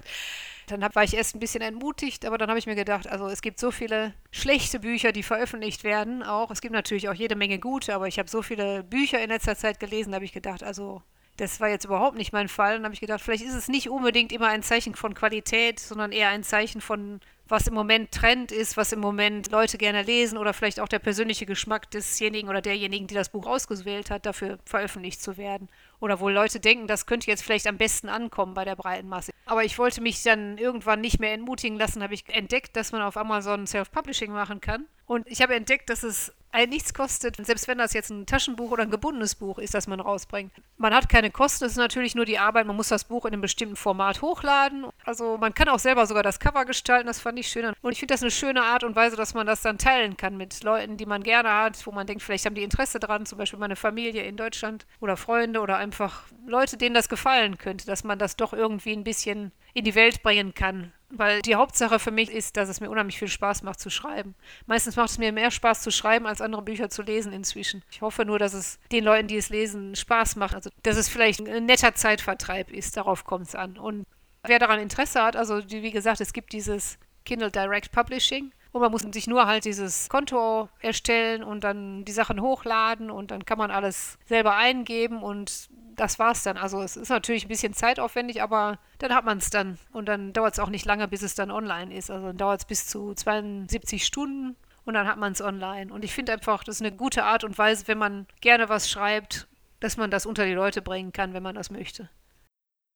Dann 0.67 0.83
hab, 0.83 0.95
war 0.95 1.05
ich 1.05 1.15
erst 1.15 1.35
ein 1.35 1.41
bisschen 1.41 1.63
entmutigt, 1.63 2.25
aber 2.25 2.39
dann 2.39 2.49
habe 2.49 2.59
ich 2.59 2.67
mir 2.67 2.75
gedacht, 2.75 3.07
also 3.07 3.29
es 3.29 3.43
gibt 3.43 3.61
so 3.61 3.71
viele 3.71 4.15
schlechte 4.31 4.81
Bücher, 4.81 5.13
die 5.13 5.23
veröffentlicht 5.23 5.85
werden 5.85 6.23
auch. 6.23 6.51
Es 6.51 6.61
gibt 6.61 6.73
natürlich 6.73 7.09
auch 7.09 7.15
jede 7.15 7.37
Menge 7.37 7.59
gute, 7.59 7.95
aber 7.95 8.09
ich 8.09 8.19
habe 8.19 8.29
so 8.29 8.43
viele 8.43 8.83
Bücher 8.83 9.23
in 9.23 9.31
letzter 9.31 9.57
Zeit 9.57 9.81
gelesen, 9.81 10.11
da 10.11 10.17
habe 10.17 10.25
ich 10.25 10.33
gedacht, 10.33 10.63
also 10.63 11.03
das 11.37 11.61
war 11.61 11.69
jetzt 11.69 11.85
überhaupt 11.85 12.17
nicht 12.17 12.33
mein 12.33 12.49
Fall. 12.49 12.75
Dann 12.75 12.85
habe 12.85 12.95
ich 12.95 13.01
gedacht, 13.01 13.21
vielleicht 13.21 13.45
ist 13.45 13.55
es 13.55 13.69
nicht 13.69 13.91
unbedingt 13.91 14.33
immer 14.33 14.49
ein 14.49 14.63
Zeichen 14.63 14.95
von 14.95 15.15
Qualität, 15.15 15.81
sondern 15.81 16.13
eher 16.13 16.29
ein 16.29 16.45
Zeichen 16.45 16.81
von 16.81 17.21
was 17.47 17.67
im 17.67 17.75
Moment 17.75 18.11
Trend 18.11 18.53
ist, 18.53 18.77
was 18.77 18.93
im 18.93 19.01
Moment 19.01 19.51
Leute 19.51 19.77
gerne 19.77 20.03
lesen 20.03 20.39
oder 20.39 20.55
vielleicht 20.55 20.81
auch 20.81 20.89
der 20.89 20.99
persönliche 20.99 21.45
Geschmack 21.45 21.91
desjenigen 21.91 22.49
oder 22.49 22.63
derjenigen, 22.63 23.07
die 23.07 23.15
das 23.15 23.29
Buch 23.29 23.47
ausgewählt 23.47 24.11
hat, 24.11 24.25
dafür 24.25 24.59
veröffentlicht 24.65 25.21
zu 25.21 25.37
werden. 25.37 25.69
Oder 26.01 26.21
wo 26.21 26.29
Leute 26.29 26.61
denken, 26.61 26.87
das 26.87 27.07
könnte 27.07 27.31
jetzt 27.31 27.43
vielleicht 27.43 27.67
am 27.67 27.79
besten 27.79 28.09
ankommen 28.09 28.55
bei 28.55 28.65
der 28.65 28.77
breiten 28.77 29.09
Masse. 29.09 29.33
Aber 29.47 29.65
ich 29.65 29.79
wollte 29.79 30.01
mich 30.01 30.23
dann 30.23 30.59
irgendwann 30.59 31.01
nicht 31.01 31.21
mehr 31.21 31.33
entmutigen 31.33 31.79
lassen, 31.79 32.03
habe 32.03 32.15
ich 32.15 32.25
entdeckt, 32.29 32.77
dass 32.77 32.93
man 32.93 33.03
auf 33.03 33.17
Amazon 33.17 33.67
Self-Publishing 33.67 34.33
machen 34.33 34.61
kann. 34.61 34.87
Und 35.07 35.27
ich 35.29 35.43
habe 35.43 35.55
entdeckt, 35.55 35.91
dass 35.91 36.03
es 36.03 36.33
ein 36.55 36.69
nichts 36.69 36.95
kostet, 36.95 37.37
selbst 37.45 37.67
wenn 37.67 37.79
das 37.79 37.93
jetzt 37.93 38.11
ein 38.11 38.27
Taschenbuch 38.27 38.71
oder 38.71 38.85
ein 38.85 38.91
gebundenes 38.91 39.35
Buch 39.35 39.59
ist, 39.59 39.75
das 39.75 39.89
man 39.89 39.99
rausbringt. 39.99 40.53
Man 40.79 40.95
hat 40.95 41.09
keine 41.09 41.31
Kosten, 41.31 41.65
es 41.65 41.73
ist 41.73 41.79
natürlich 41.79 42.15
nur 42.15 42.25
die 42.25 42.39
Arbeit, 42.39 42.67
man 42.67 42.77
muss 42.77 42.89
das 42.89 43.05
Buch 43.05 43.25
in 43.25 43.33
einem 43.33 43.43
bestimmten 43.43 43.77
Format 43.77 44.23
hochladen. 44.23 44.87
Also 45.05 45.37
man 45.37 45.53
kann 45.53 45.69
auch 45.69 45.81
selber 45.81 46.07
sogar 46.07 46.23
das 46.23 46.39
Cover 46.39 46.65
gestalten, 46.65 47.09
das 47.09 47.21
fand 47.21 47.39
ich 47.41 47.49
schön. 47.49 47.73
Und 47.83 47.93
ich 47.93 47.99
finde 47.99 48.15
das 48.15 48.23
eine 48.23 48.31
schöne 48.31 48.63
Art 48.63 48.85
und 48.85 48.95
Weise, 48.95 49.17
dass 49.17 49.35
man 49.35 49.47
das 49.47 49.63
dann 49.63 49.79
teilen 49.79 50.17
kann 50.17 50.37
mit 50.37 50.63
Leuten, 50.63 50.97
die 50.97 51.07
man 51.07 51.25
gerne 51.25 51.53
hat, 51.53 51.85
wo 51.87 51.91
man 51.91 52.07
denkt, 52.07 52.23
vielleicht 52.23 52.47
haben 52.47 52.55
die 52.55 52.63
Interesse 52.63 53.01
dran, 53.01 53.27
zum 53.27 53.39
Beispiel 53.39 53.59
meine 53.59 53.77
Familie 53.77 54.23
in 54.23 54.37
Deutschland 54.37 54.87
oder 55.01 55.17
Freunde 55.17 55.61
oder 55.61 55.77
einfach 55.77 56.23
Leute, 56.47 56.77
denen 56.77 56.95
das 56.95 57.09
gefallen 57.09 57.59
könnte, 57.59 57.85
dass 57.87 58.05
man 58.05 58.19
das 58.19 58.37
doch 58.37 58.53
irgendwie 58.53 58.93
ein 58.93 59.05
bisschen 59.05 59.51
in 59.75 59.85
die 59.85 59.97
Welt 59.97 60.23
bringen 60.23 60.55
kann. 60.55 60.93
Weil 61.11 61.43
die 61.43 61.55
Hauptsache 61.55 61.99
für 61.99 62.11
mich 62.11 62.31
ist, 62.31 62.57
dass 62.57 62.69
es 62.69 62.81
mir 62.81 62.91
unheimlich 62.91 63.19
viel 63.19 63.29
Spaß 63.29 63.63
macht 63.63 63.79
zu 63.79 63.91
schreiben. 63.91 64.35
Meistens 64.67 64.97
macht 64.97 65.11
es 65.11 65.19
mir 65.19 65.33
mehr 65.33 65.51
Spaß 65.51 65.83
zu 65.83 65.91
schreiben, 65.91 66.27
als 66.27 66.41
andere 66.41 66.63
Bücher 66.63 66.91
zu 66.91 67.03
lesen 67.03 67.33
inzwischen. 67.33 67.83
Ich 67.91 68.01
hoffe 68.01 68.25
nur, 68.25 68.39
dass 68.39 68.55
es 68.55 68.79
den 68.91 69.05
Leuten, 69.05 69.29
die 69.29 69.37
es 69.37 69.49
lesen, 69.49 69.95
Spaß 69.95 70.37
macht. 70.37 70.55
Also, 70.55 70.71
dass 70.83 70.97
es 70.97 71.09
vielleicht 71.09 71.41
ein 71.41 71.67
netter 71.67 71.95
Zeitvertreib 71.95 72.71
ist. 72.71 72.97
Darauf 72.97 73.25
kommt 73.25 73.49
es 73.49 73.55
an. 73.55 73.79
Und 73.79 74.07
wer 74.43 74.59
daran 74.59 74.81
Interesse 74.81 75.23
hat, 75.23 75.37
also 75.37 75.63
wie 75.69 75.91
gesagt, 75.91 76.21
es 76.21 76.33
gibt 76.33 76.53
dieses 76.53 76.99
Kindle 77.25 77.51
Direct 77.51 77.93
Publishing. 77.93 78.53
Und 78.73 78.81
man 78.81 78.91
muss 78.91 79.03
sich 79.03 79.29
nur 79.29 79.47
halt 79.47 79.67
dieses 79.67 80.09
Konto 80.09 80.69
erstellen 80.81 81.45
und 81.45 81.63
dann 81.63 82.05
die 82.05 82.11
Sachen 82.11 82.41
hochladen 82.41 83.09
und 83.09 83.31
dann 83.31 83.45
kann 83.45 83.57
man 83.57 83.71
alles 83.71 84.19
selber 84.25 84.57
eingeben 84.57 85.23
und 85.23 85.69
das 85.97 86.19
war's 86.19 86.43
dann. 86.43 86.57
Also 86.57 86.83
es 86.83 86.97
ist 86.97 87.09
natürlich 87.09 87.45
ein 87.45 87.49
bisschen 87.49 87.75
zeitaufwendig, 87.75 88.43
aber 88.43 88.79
dann 88.99 89.15
hat 89.15 89.25
man 89.25 89.39
es 89.39 89.51
dann. 89.51 89.79
Und 89.93 90.07
dann 90.07 90.33
dauert 90.33 90.55
es 90.55 90.59
auch 90.59 90.71
nicht 90.71 90.85
lange, 90.85 91.09
bis 91.09 91.23
es 91.23 91.35
dann 91.35 91.51
online 91.51 91.95
ist. 91.95 92.11
Also 92.11 92.27
dann 92.27 92.37
dauert 92.37 92.61
es 92.61 92.67
bis 92.67 92.87
zu 92.87 93.15
72 93.15 94.05
Stunden 94.05 94.57
und 94.85 94.95
dann 94.95 95.07
hat 95.07 95.19
man 95.19 95.33
es 95.33 95.41
online. 95.41 95.93
Und 95.93 96.05
ich 96.05 96.13
finde 96.13 96.33
einfach, 96.33 96.65
das 96.65 96.77
ist 96.77 96.83
eine 96.83 96.97
gute 96.97 97.25
Art 97.25 97.45
und 97.45 97.57
Weise, 97.59 97.89
wenn 97.89 97.99
man 97.99 98.27
gerne 98.41 98.69
was 98.69 98.91
schreibt, 98.91 99.49
dass 99.81 99.97
man 99.97 100.11
das 100.11 100.27
unter 100.27 100.45
die 100.45 100.53
Leute 100.53 100.83
bringen 100.83 101.13
kann, 101.13 101.35
wenn 101.35 101.43
man 101.43 101.55
das 101.55 101.71
möchte. 101.71 102.09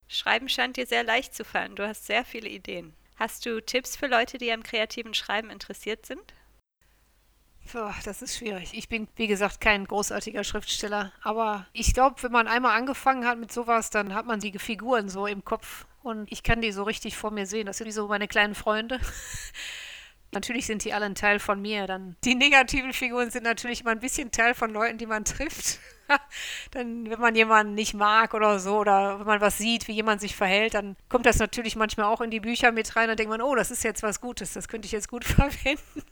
Schreiben 0.07 0.49
scheint 0.49 0.77
dir 0.77 0.87
sehr 0.87 1.05
leicht 1.05 1.35
zu 1.35 1.45
fallen. 1.45 1.77
Du 1.77 1.87
hast 1.87 2.07
sehr 2.07 2.25
viele 2.25 2.49
Ideen. 2.49 2.95
Hast 3.17 3.45
du 3.45 3.61
Tipps 3.61 3.97
für 3.97 4.07
Leute, 4.07 4.39
die 4.39 4.53
am 4.53 4.63
kreativen 4.63 5.13
Schreiben 5.13 5.51
interessiert 5.51 6.07
sind? 6.07 6.35
Das 8.05 8.23
ist 8.23 8.37
schwierig. 8.37 8.71
Ich 8.73 8.89
bin, 8.89 9.09
wie 9.17 9.27
gesagt, 9.27 9.61
kein 9.61 9.85
großartiger 9.85 10.45
Schriftsteller. 10.45 11.13
Aber 11.23 11.67
ich 11.73 11.93
glaube, 11.93 12.23
wenn 12.23 12.33
man 12.33 12.49
einmal 12.49 12.77
angefangen 12.77 13.27
hat 13.27 13.39
mit 13.39 13.53
sowas, 13.53 13.91
dann 13.91 14.15
hat 14.15 14.27
man 14.27 14.41
die 14.41 14.59
Figuren 14.59 15.09
so 15.09 15.27
im 15.27 15.45
Kopf. 15.45 15.87
Und 16.03 16.31
ich 16.33 16.43
kann 16.43 16.63
die 16.63 16.73
so 16.73 16.85
richtig 16.85 17.17
vor 17.17 17.31
mir 17.31 17.47
sehen. 17.47 17.67
Das 17.67 17.79
sind 17.79 17.93
so 17.93 18.09
meine 18.09 18.29
kleinen 18.29 18.55
Freunde. 18.55 18.99
natürlich 20.33 20.67
sind 20.67 20.85
die 20.85 20.93
alle 20.93 21.07
ein 21.07 21.15
Teil 21.15 21.39
von 21.39 21.61
mir. 21.61 21.87
Dann 21.87 22.17
die 22.25 22.35
negativen 22.35 22.93
Figuren 22.93 23.31
sind 23.31 23.45
natürlich 23.45 23.83
immer 23.83 23.91
ein 23.91 24.01
bisschen 24.01 24.31
Teil 24.31 24.55
von 24.55 24.71
Leuten, 24.71 24.99
die 24.99 25.07
man 25.07 25.25
trifft. 25.25 25.79
dann, 26.71 27.11
wenn 27.11 27.21
man 27.21 27.35
jemanden 27.35 27.75
nicht 27.75 27.95
mag 27.95 28.35
oder 28.35 28.59
so, 28.59 28.79
oder 28.79 29.19
wenn 29.19 29.27
man 29.27 29.41
was 29.41 29.59
sieht, 29.59 29.89
wie 29.89 29.93
jemand 29.93 30.21
sich 30.21 30.35
verhält, 30.37 30.75
dann 30.75 30.97
kommt 31.09 31.27
das 31.27 31.39
natürlich 31.39 31.77
manchmal 31.77 32.07
auch 32.07 32.21
in 32.21 32.31
die 32.31 32.41
Bücher 32.41 32.73
mit 32.73 32.97
rein. 32.97 33.09
Dann 33.09 33.17
denkt 33.17 33.31
man, 33.31 33.43
oh, 33.43 33.55
das 33.55 33.71
ist 33.71 33.85
jetzt 33.85 34.03
was 34.03 34.21
Gutes, 34.21 34.53
das 34.53 34.69
könnte 34.69 34.87
ich 34.87 34.93
jetzt 34.93 35.09
gut 35.09 35.25
verwenden. 35.27 36.03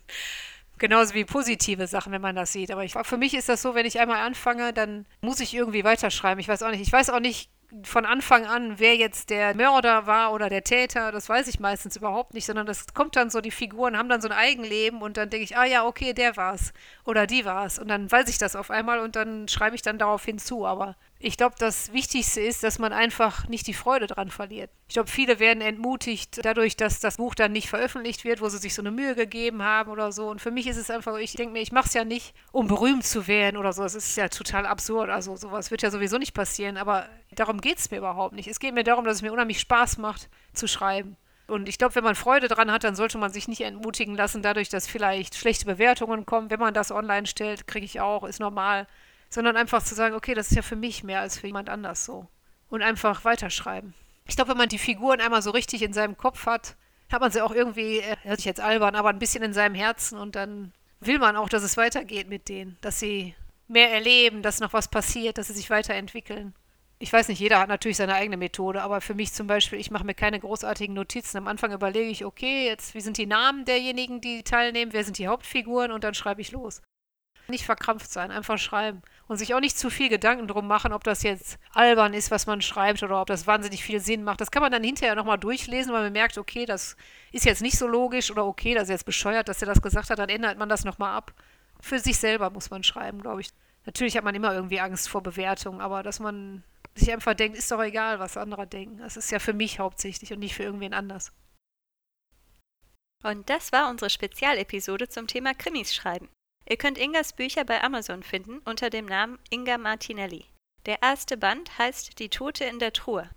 Genauso 0.77 1.13
wie 1.13 1.25
positive 1.25 1.87
Sachen, 1.87 2.11
wenn 2.11 2.21
man 2.21 2.35
das 2.35 2.53
sieht. 2.53 2.71
Aber 2.71 2.83
ich, 2.83 2.93
für 2.93 3.17
mich 3.17 3.33
ist 3.33 3.49
das 3.49 3.61
so, 3.61 3.75
wenn 3.75 3.85
ich 3.85 3.99
einmal 3.99 4.25
anfange, 4.25 4.73
dann 4.73 5.05
muss 5.21 5.39
ich 5.39 5.53
irgendwie 5.53 5.83
weiterschreiben. 5.83 6.39
Ich 6.39 6.47
weiß 6.47 6.63
auch 6.63 6.71
nicht. 6.71 6.81
Ich 6.81 6.91
weiß 6.91 7.09
auch 7.09 7.19
nicht 7.19 7.49
von 7.83 8.05
Anfang 8.05 8.45
an, 8.45 8.79
wer 8.79 8.95
jetzt 8.95 9.29
der 9.29 9.53
Mörder 9.53 10.05
war 10.05 10.31
oder 10.31 10.49
der 10.49 10.63
Täter. 10.63 11.11
Das 11.11 11.27
weiß 11.27 11.47
ich 11.47 11.59
meistens 11.59 11.97
überhaupt 11.97 12.33
nicht, 12.33 12.45
sondern 12.45 12.65
das 12.65 12.85
kommt 12.93 13.15
dann 13.15 13.29
so, 13.29 13.41
die 13.41 13.51
Figuren 13.51 13.97
haben 13.97 14.07
dann 14.07 14.21
so 14.21 14.29
ein 14.29 14.37
Eigenleben 14.37 15.01
und 15.01 15.17
dann 15.17 15.29
denke 15.29 15.43
ich, 15.43 15.57
ah 15.57 15.65
ja, 15.65 15.85
okay, 15.85 16.13
der 16.13 16.37
war's 16.37 16.71
oder 17.03 17.27
die 17.27 17.43
war's. 17.43 17.77
Und 17.77 17.89
dann 17.89 18.09
weiß 18.09 18.29
ich 18.29 18.37
das 18.37 18.55
auf 18.55 18.71
einmal 18.71 18.99
und 18.99 19.15
dann 19.15 19.47
schreibe 19.47 19.75
ich 19.75 19.81
dann 19.81 19.97
darauf 19.97 20.23
hinzu. 20.23 20.65
Aber 20.65 20.95
ich 21.19 21.37
glaube, 21.37 21.55
das 21.57 21.93
Wichtigste 21.93 22.41
ist, 22.41 22.63
dass 22.63 22.77
man 22.77 22.93
einfach 22.93 23.47
nicht 23.47 23.65
die 23.65 23.73
Freude 23.73 24.05
dran 24.05 24.29
verliert. 24.29 24.69
Ich 24.87 24.93
glaube, 24.93 25.09
viele 25.09 25.39
werden 25.39 25.61
entmutigt 25.61 26.39
dadurch, 26.43 26.77
dass 26.77 26.99
das 26.99 27.17
Buch 27.17 27.33
dann 27.33 27.51
nicht 27.51 27.69
veröffentlicht 27.69 28.23
wird, 28.23 28.39
wo 28.39 28.49
sie 28.49 28.59
sich 28.59 28.75
so 28.75 28.83
eine 28.83 28.91
Mühe 28.91 29.15
gegeben 29.15 29.63
haben 29.63 29.91
oder 29.91 30.11
so. 30.11 30.29
Und 30.29 30.41
für 30.41 30.51
mich 30.51 30.67
ist 30.67 30.77
es 30.77 30.91
einfach 30.91 31.13
so, 31.13 31.17
ich 31.17 31.33
denke 31.33 31.53
mir, 31.53 31.61
ich 31.61 31.71
mache 31.71 31.87
es 31.87 31.93
ja 31.93 32.05
nicht, 32.05 32.35
um 32.51 32.67
berühmt 32.67 33.03
zu 33.03 33.27
werden 33.27 33.57
oder 33.57 33.73
so. 33.73 33.81
Das 33.81 33.95
ist 33.95 34.15
ja 34.15 34.29
total 34.29 34.67
absurd. 34.67 35.09
Also 35.09 35.35
sowas 35.35 35.71
wird 35.71 35.81
ja 35.81 35.89
sowieso 35.89 36.17
nicht 36.19 36.33
passieren. 36.33 36.77
Aber 36.77 37.07
darum 37.31 37.61
geht 37.61 37.79
es 37.79 37.89
mir 37.89 37.97
überhaupt 37.97 38.35
nicht. 38.35 38.47
Es 38.47 38.59
geht 38.59 38.75
mir 38.75 38.83
darum, 38.83 39.03
dass 39.03 39.17
es 39.17 39.21
mir 39.23 39.33
unheimlich 39.33 39.59
Spaß 39.59 39.97
macht 39.97 40.29
zu 40.53 40.67
schreiben. 40.67 41.17
Und 41.47 41.69
ich 41.69 41.77
glaube, 41.77 41.95
wenn 41.95 42.03
man 42.03 42.15
Freude 42.15 42.49
dran 42.49 42.71
hat, 42.71 42.83
dann 42.83 42.95
sollte 42.95 43.17
man 43.17 43.31
sich 43.31 43.47
nicht 43.47 43.61
entmutigen 43.61 44.15
lassen, 44.15 44.41
dadurch, 44.41 44.67
dass 44.67 44.85
vielleicht 44.85 45.33
schlechte 45.35 45.65
Bewertungen 45.65 46.25
kommen. 46.25 46.49
Wenn 46.49 46.59
man 46.59 46.73
das 46.73 46.91
online 46.91 47.25
stellt, 47.25 47.67
kriege 47.67 47.85
ich 47.85 48.01
auch, 48.01 48.25
ist 48.25 48.41
normal 48.41 48.85
sondern 49.29 49.57
einfach 49.57 49.83
zu 49.83 49.95
sagen, 49.95 50.15
okay, 50.15 50.33
das 50.33 50.49
ist 50.49 50.55
ja 50.55 50.61
für 50.61 50.75
mich 50.75 51.03
mehr 51.03 51.21
als 51.21 51.39
für 51.39 51.47
jemand 51.47 51.69
anders 51.69 52.05
so. 52.05 52.27
Und 52.69 52.81
einfach 52.81 53.25
weiterschreiben. 53.25 53.93
Ich 54.25 54.35
glaube, 54.35 54.51
wenn 54.51 54.57
man 54.57 54.69
die 54.69 54.77
Figuren 54.77 55.21
einmal 55.21 55.41
so 55.41 55.51
richtig 55.51 55.81
in 55.81 55.93
seinem 55.93 56.17
Kopf 56.17 56.45
hat, 56.45 56.75
hat 57.11 57.21
man 57.21 57.31
sie 57.31 57.41
auch 57.41 57.51
irgendwie, 57.51 57.99
äh, 57.99 58.17
hört 58.23 58.37
sich 58.37 58.45
jetzt 58.45 58.59
albern, 58.59 58.95
aber 58.95 59.09
ein 59.09 59.19
bisschen 59.19 59.43
in 59.43 59.53
seinem 59.53 59.75
Herzen 59.75 60.17
und 60.17 60.35
dann 60.35 60.73
will 60.99 61.19
man 61.19 61.35
auch, 61.35 61.49
dass 61.49 61.63
es 61.63 61.77
weitergeht 61.77 62.27
mit 62.27 62.49
denen, 62.49 62.77
dass 62.81 62.99
sie 62.99 63.35
mehr 63.67 63.91
erleben, 63.91 64.41
dass 64.41 64.59
noch 64.59 64.73
was 64.73 64.89
passiert, 64.89 65.37
dass 65.37 65.47
sie 65.47 65.53
sich 65.53 65.69
weiterentwickeln. 65.69 66.53
Ich 66.99 67.13
weiß 67.13 67.27
nicht, 67.27 67.39
jeder 67.39 67.59
hat 67.59 67.69
natürlich 67.69 67.97
seine 67.97 68.15
eigene 68.15 68.37
Methode, 68.37 68.81
aber 68.81 69.01
für 69.01 69.13
mich 69.13 69.31
zum 69.31 69.45
Beispiel, 69.45 69.79
ich 69.79 69.91
mache 69.91 70.05
mir 70.05 70.15
keine 70.15 70.39
großartigen 70.39 70.95
Notizen. 70.95 71.37
Am 71.37 71.47
Anfang 71.47 71.71
überlege 71.71 72.09
ich, 72.09 72.25
okay, 72.25 72.65
jetzt, 72.65 72.95
wie 72.95 73.01
sind 73.01 73.17
die 73.17 73.27
Namen 73.27 73.65
derjenigen, 73.65 74.19
die 74.19 74.41
teilnehmen, 74.41 74.93
wer 74.93 75.03
sind 75.03 75.19
die 75.19 75.27
Hauptfiguren 75.27 75.91
und 75.91 76.03
dann 76.03 76.15
schreibe 76.15 76.41
ich 76.41 76.51
los. 76.51 76.81
Nicht 77.47 77.65
verkrampft 77.65 78.11
sein, 78.11 78.31
einfach 78.31 78.57
schreiben. 78.57 79.03
Und 79.27 79.37
sich 79.37 79.53
auch 79.53 79.59
nicht 79.59 79.77
zu 79.77 79.89
viel 79.89 80.07
Gedanken 80.07 80.47
drum 80.47 80.67
machen, 80.67 80.93
ob 80.93 81.03
das 81.03 81.21
jetzt 81.21 81.59
albern 81.73 82.13
ist, 82.13 82.31
was 82.31 82.47
man 82.47 82.61
schreibt, 82.61 83.03
oder 83.03 83.21
ob 83.21 83.27
das 83.27 83.45
wahnsinnig 83.45 83.83
viel 83.83 83.99
Sinn 83.99 84.23
macht. 84.23 84.39
Das 84.39 84.51
kann 84.51 84.61
man 84.61 84.71
dann 84.71 84.83
hinterher 84.83 85.15
nochmal 85.15 85.37
durchlesen, 85.37 85.91
weil 85.91 86.03
man 86.03 86.13
merkt, 86.13 86.37
okay, 86.37 86.65
das 86.65 86.95
ist 87.33 87.45
jetzt 87.45 87.61
nicht 87.61 87.77
so 87.77 87.87
logisch 87.87 88.31
oder 88.31 88.45
okay, 88.45 88.73
das 88.73 88.83
ist 88.83 88.89
jetzt 88.89 89.05
bescheuert, 89.05 89.49
dass 89.49 89.61
er 89.61 89.65
das 89.65 89.81
gesagt 89.81 90.09
hat, 90.09 90.19
dann 90.19 90.29
ändert 90.29 90.57
man 90.57 90.69
das 90.69 90.85
nochmal 90.85 91.15
ab. 91.15 91.33
Für 91.81 91.99
sich 91.99 92.17
selber 92.17 92.49
muss 92.49 92.69
man 92.69 92.83
schreiben, 92.83 93.21
glaube 93.21 93.41
ich. 93.41 93.49
Natürlich 93.85 94.17
hat 94.17 94.23
man 94.23 94.35
immer 94.35 94.53
irgendwie 94.53 94.79
Angst 94.79 95.09
vor 95.09 95.21
Bewertung, 95.21 95.81
aber 95.81 96.03
dass 96.03 96.19
man 96.19 96.63
sich 96.95 97.11
einfach 97.11 97.33
denkt, 97.33 97.57
ist 97.57 97.71
doch 97.71 97.81
egal, 97.81 98.19
was 98.19 98.37
andere 98.37 98.65
denken. 98.65 98.99
Das 98.99 99.17
ist 99.17 99.31
ja 99.31 99.39
für 99.39 99.53
mich 99.53 99.79
hauptsächlich 99.79 100.33
und 100.33 100.39
nicht 100.39 100.55
für 100.55 100.63
irgendwen 100.63 100.93
anders. 100.93 101.31
Und 103.23 103.49
das 103.49 103.71
war 103.71 103.89
unsere 103.89 104.09
Spezialepisode 104.09 105.09
zum 105.09 105.27
Thema 105.27 105.53
Krimis 105.53 105.93
schreiben. 105.93 106.29
Ihr 106.69 106.77
könnt 106.77 106.97
Ingas 106.97 107.33
Bücher 107.33 107.63
bei 107.63 107.81
Amazon 107.81 108.23
finden 108.23 108.59
unter 108.65 108.89
dem 108.89 109.05
Namen 109.05 109.39
Inga 109.49 109.77
Martinelli. 109.77 110.45
Der 110.85 111.01
erste 111.01 111.37
Band 111.37 111.77
heißt 111.77 112.19
Die 112.19 112.29
Tote 112.29 112.65
in 112.65 112.79
der 112.79 112.93
Truhe. 112.93 113.29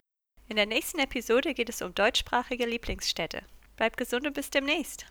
In 0.48 0.56
der 0.56 0.66
nächsten 0.66 0.98
Episode 0.98 1.54
geht 1.54 1.68
es 1.68 1.80
um 1.80 1.94
deutschsprachige 1.94 2.66
Lieblingsstädte. 2.66 3.42
Bleibt 3.76 3.96
gesund 3.96 4.26
und 4.26 4.32
bis 4.32 4.50
demnächst. 4.50 5.06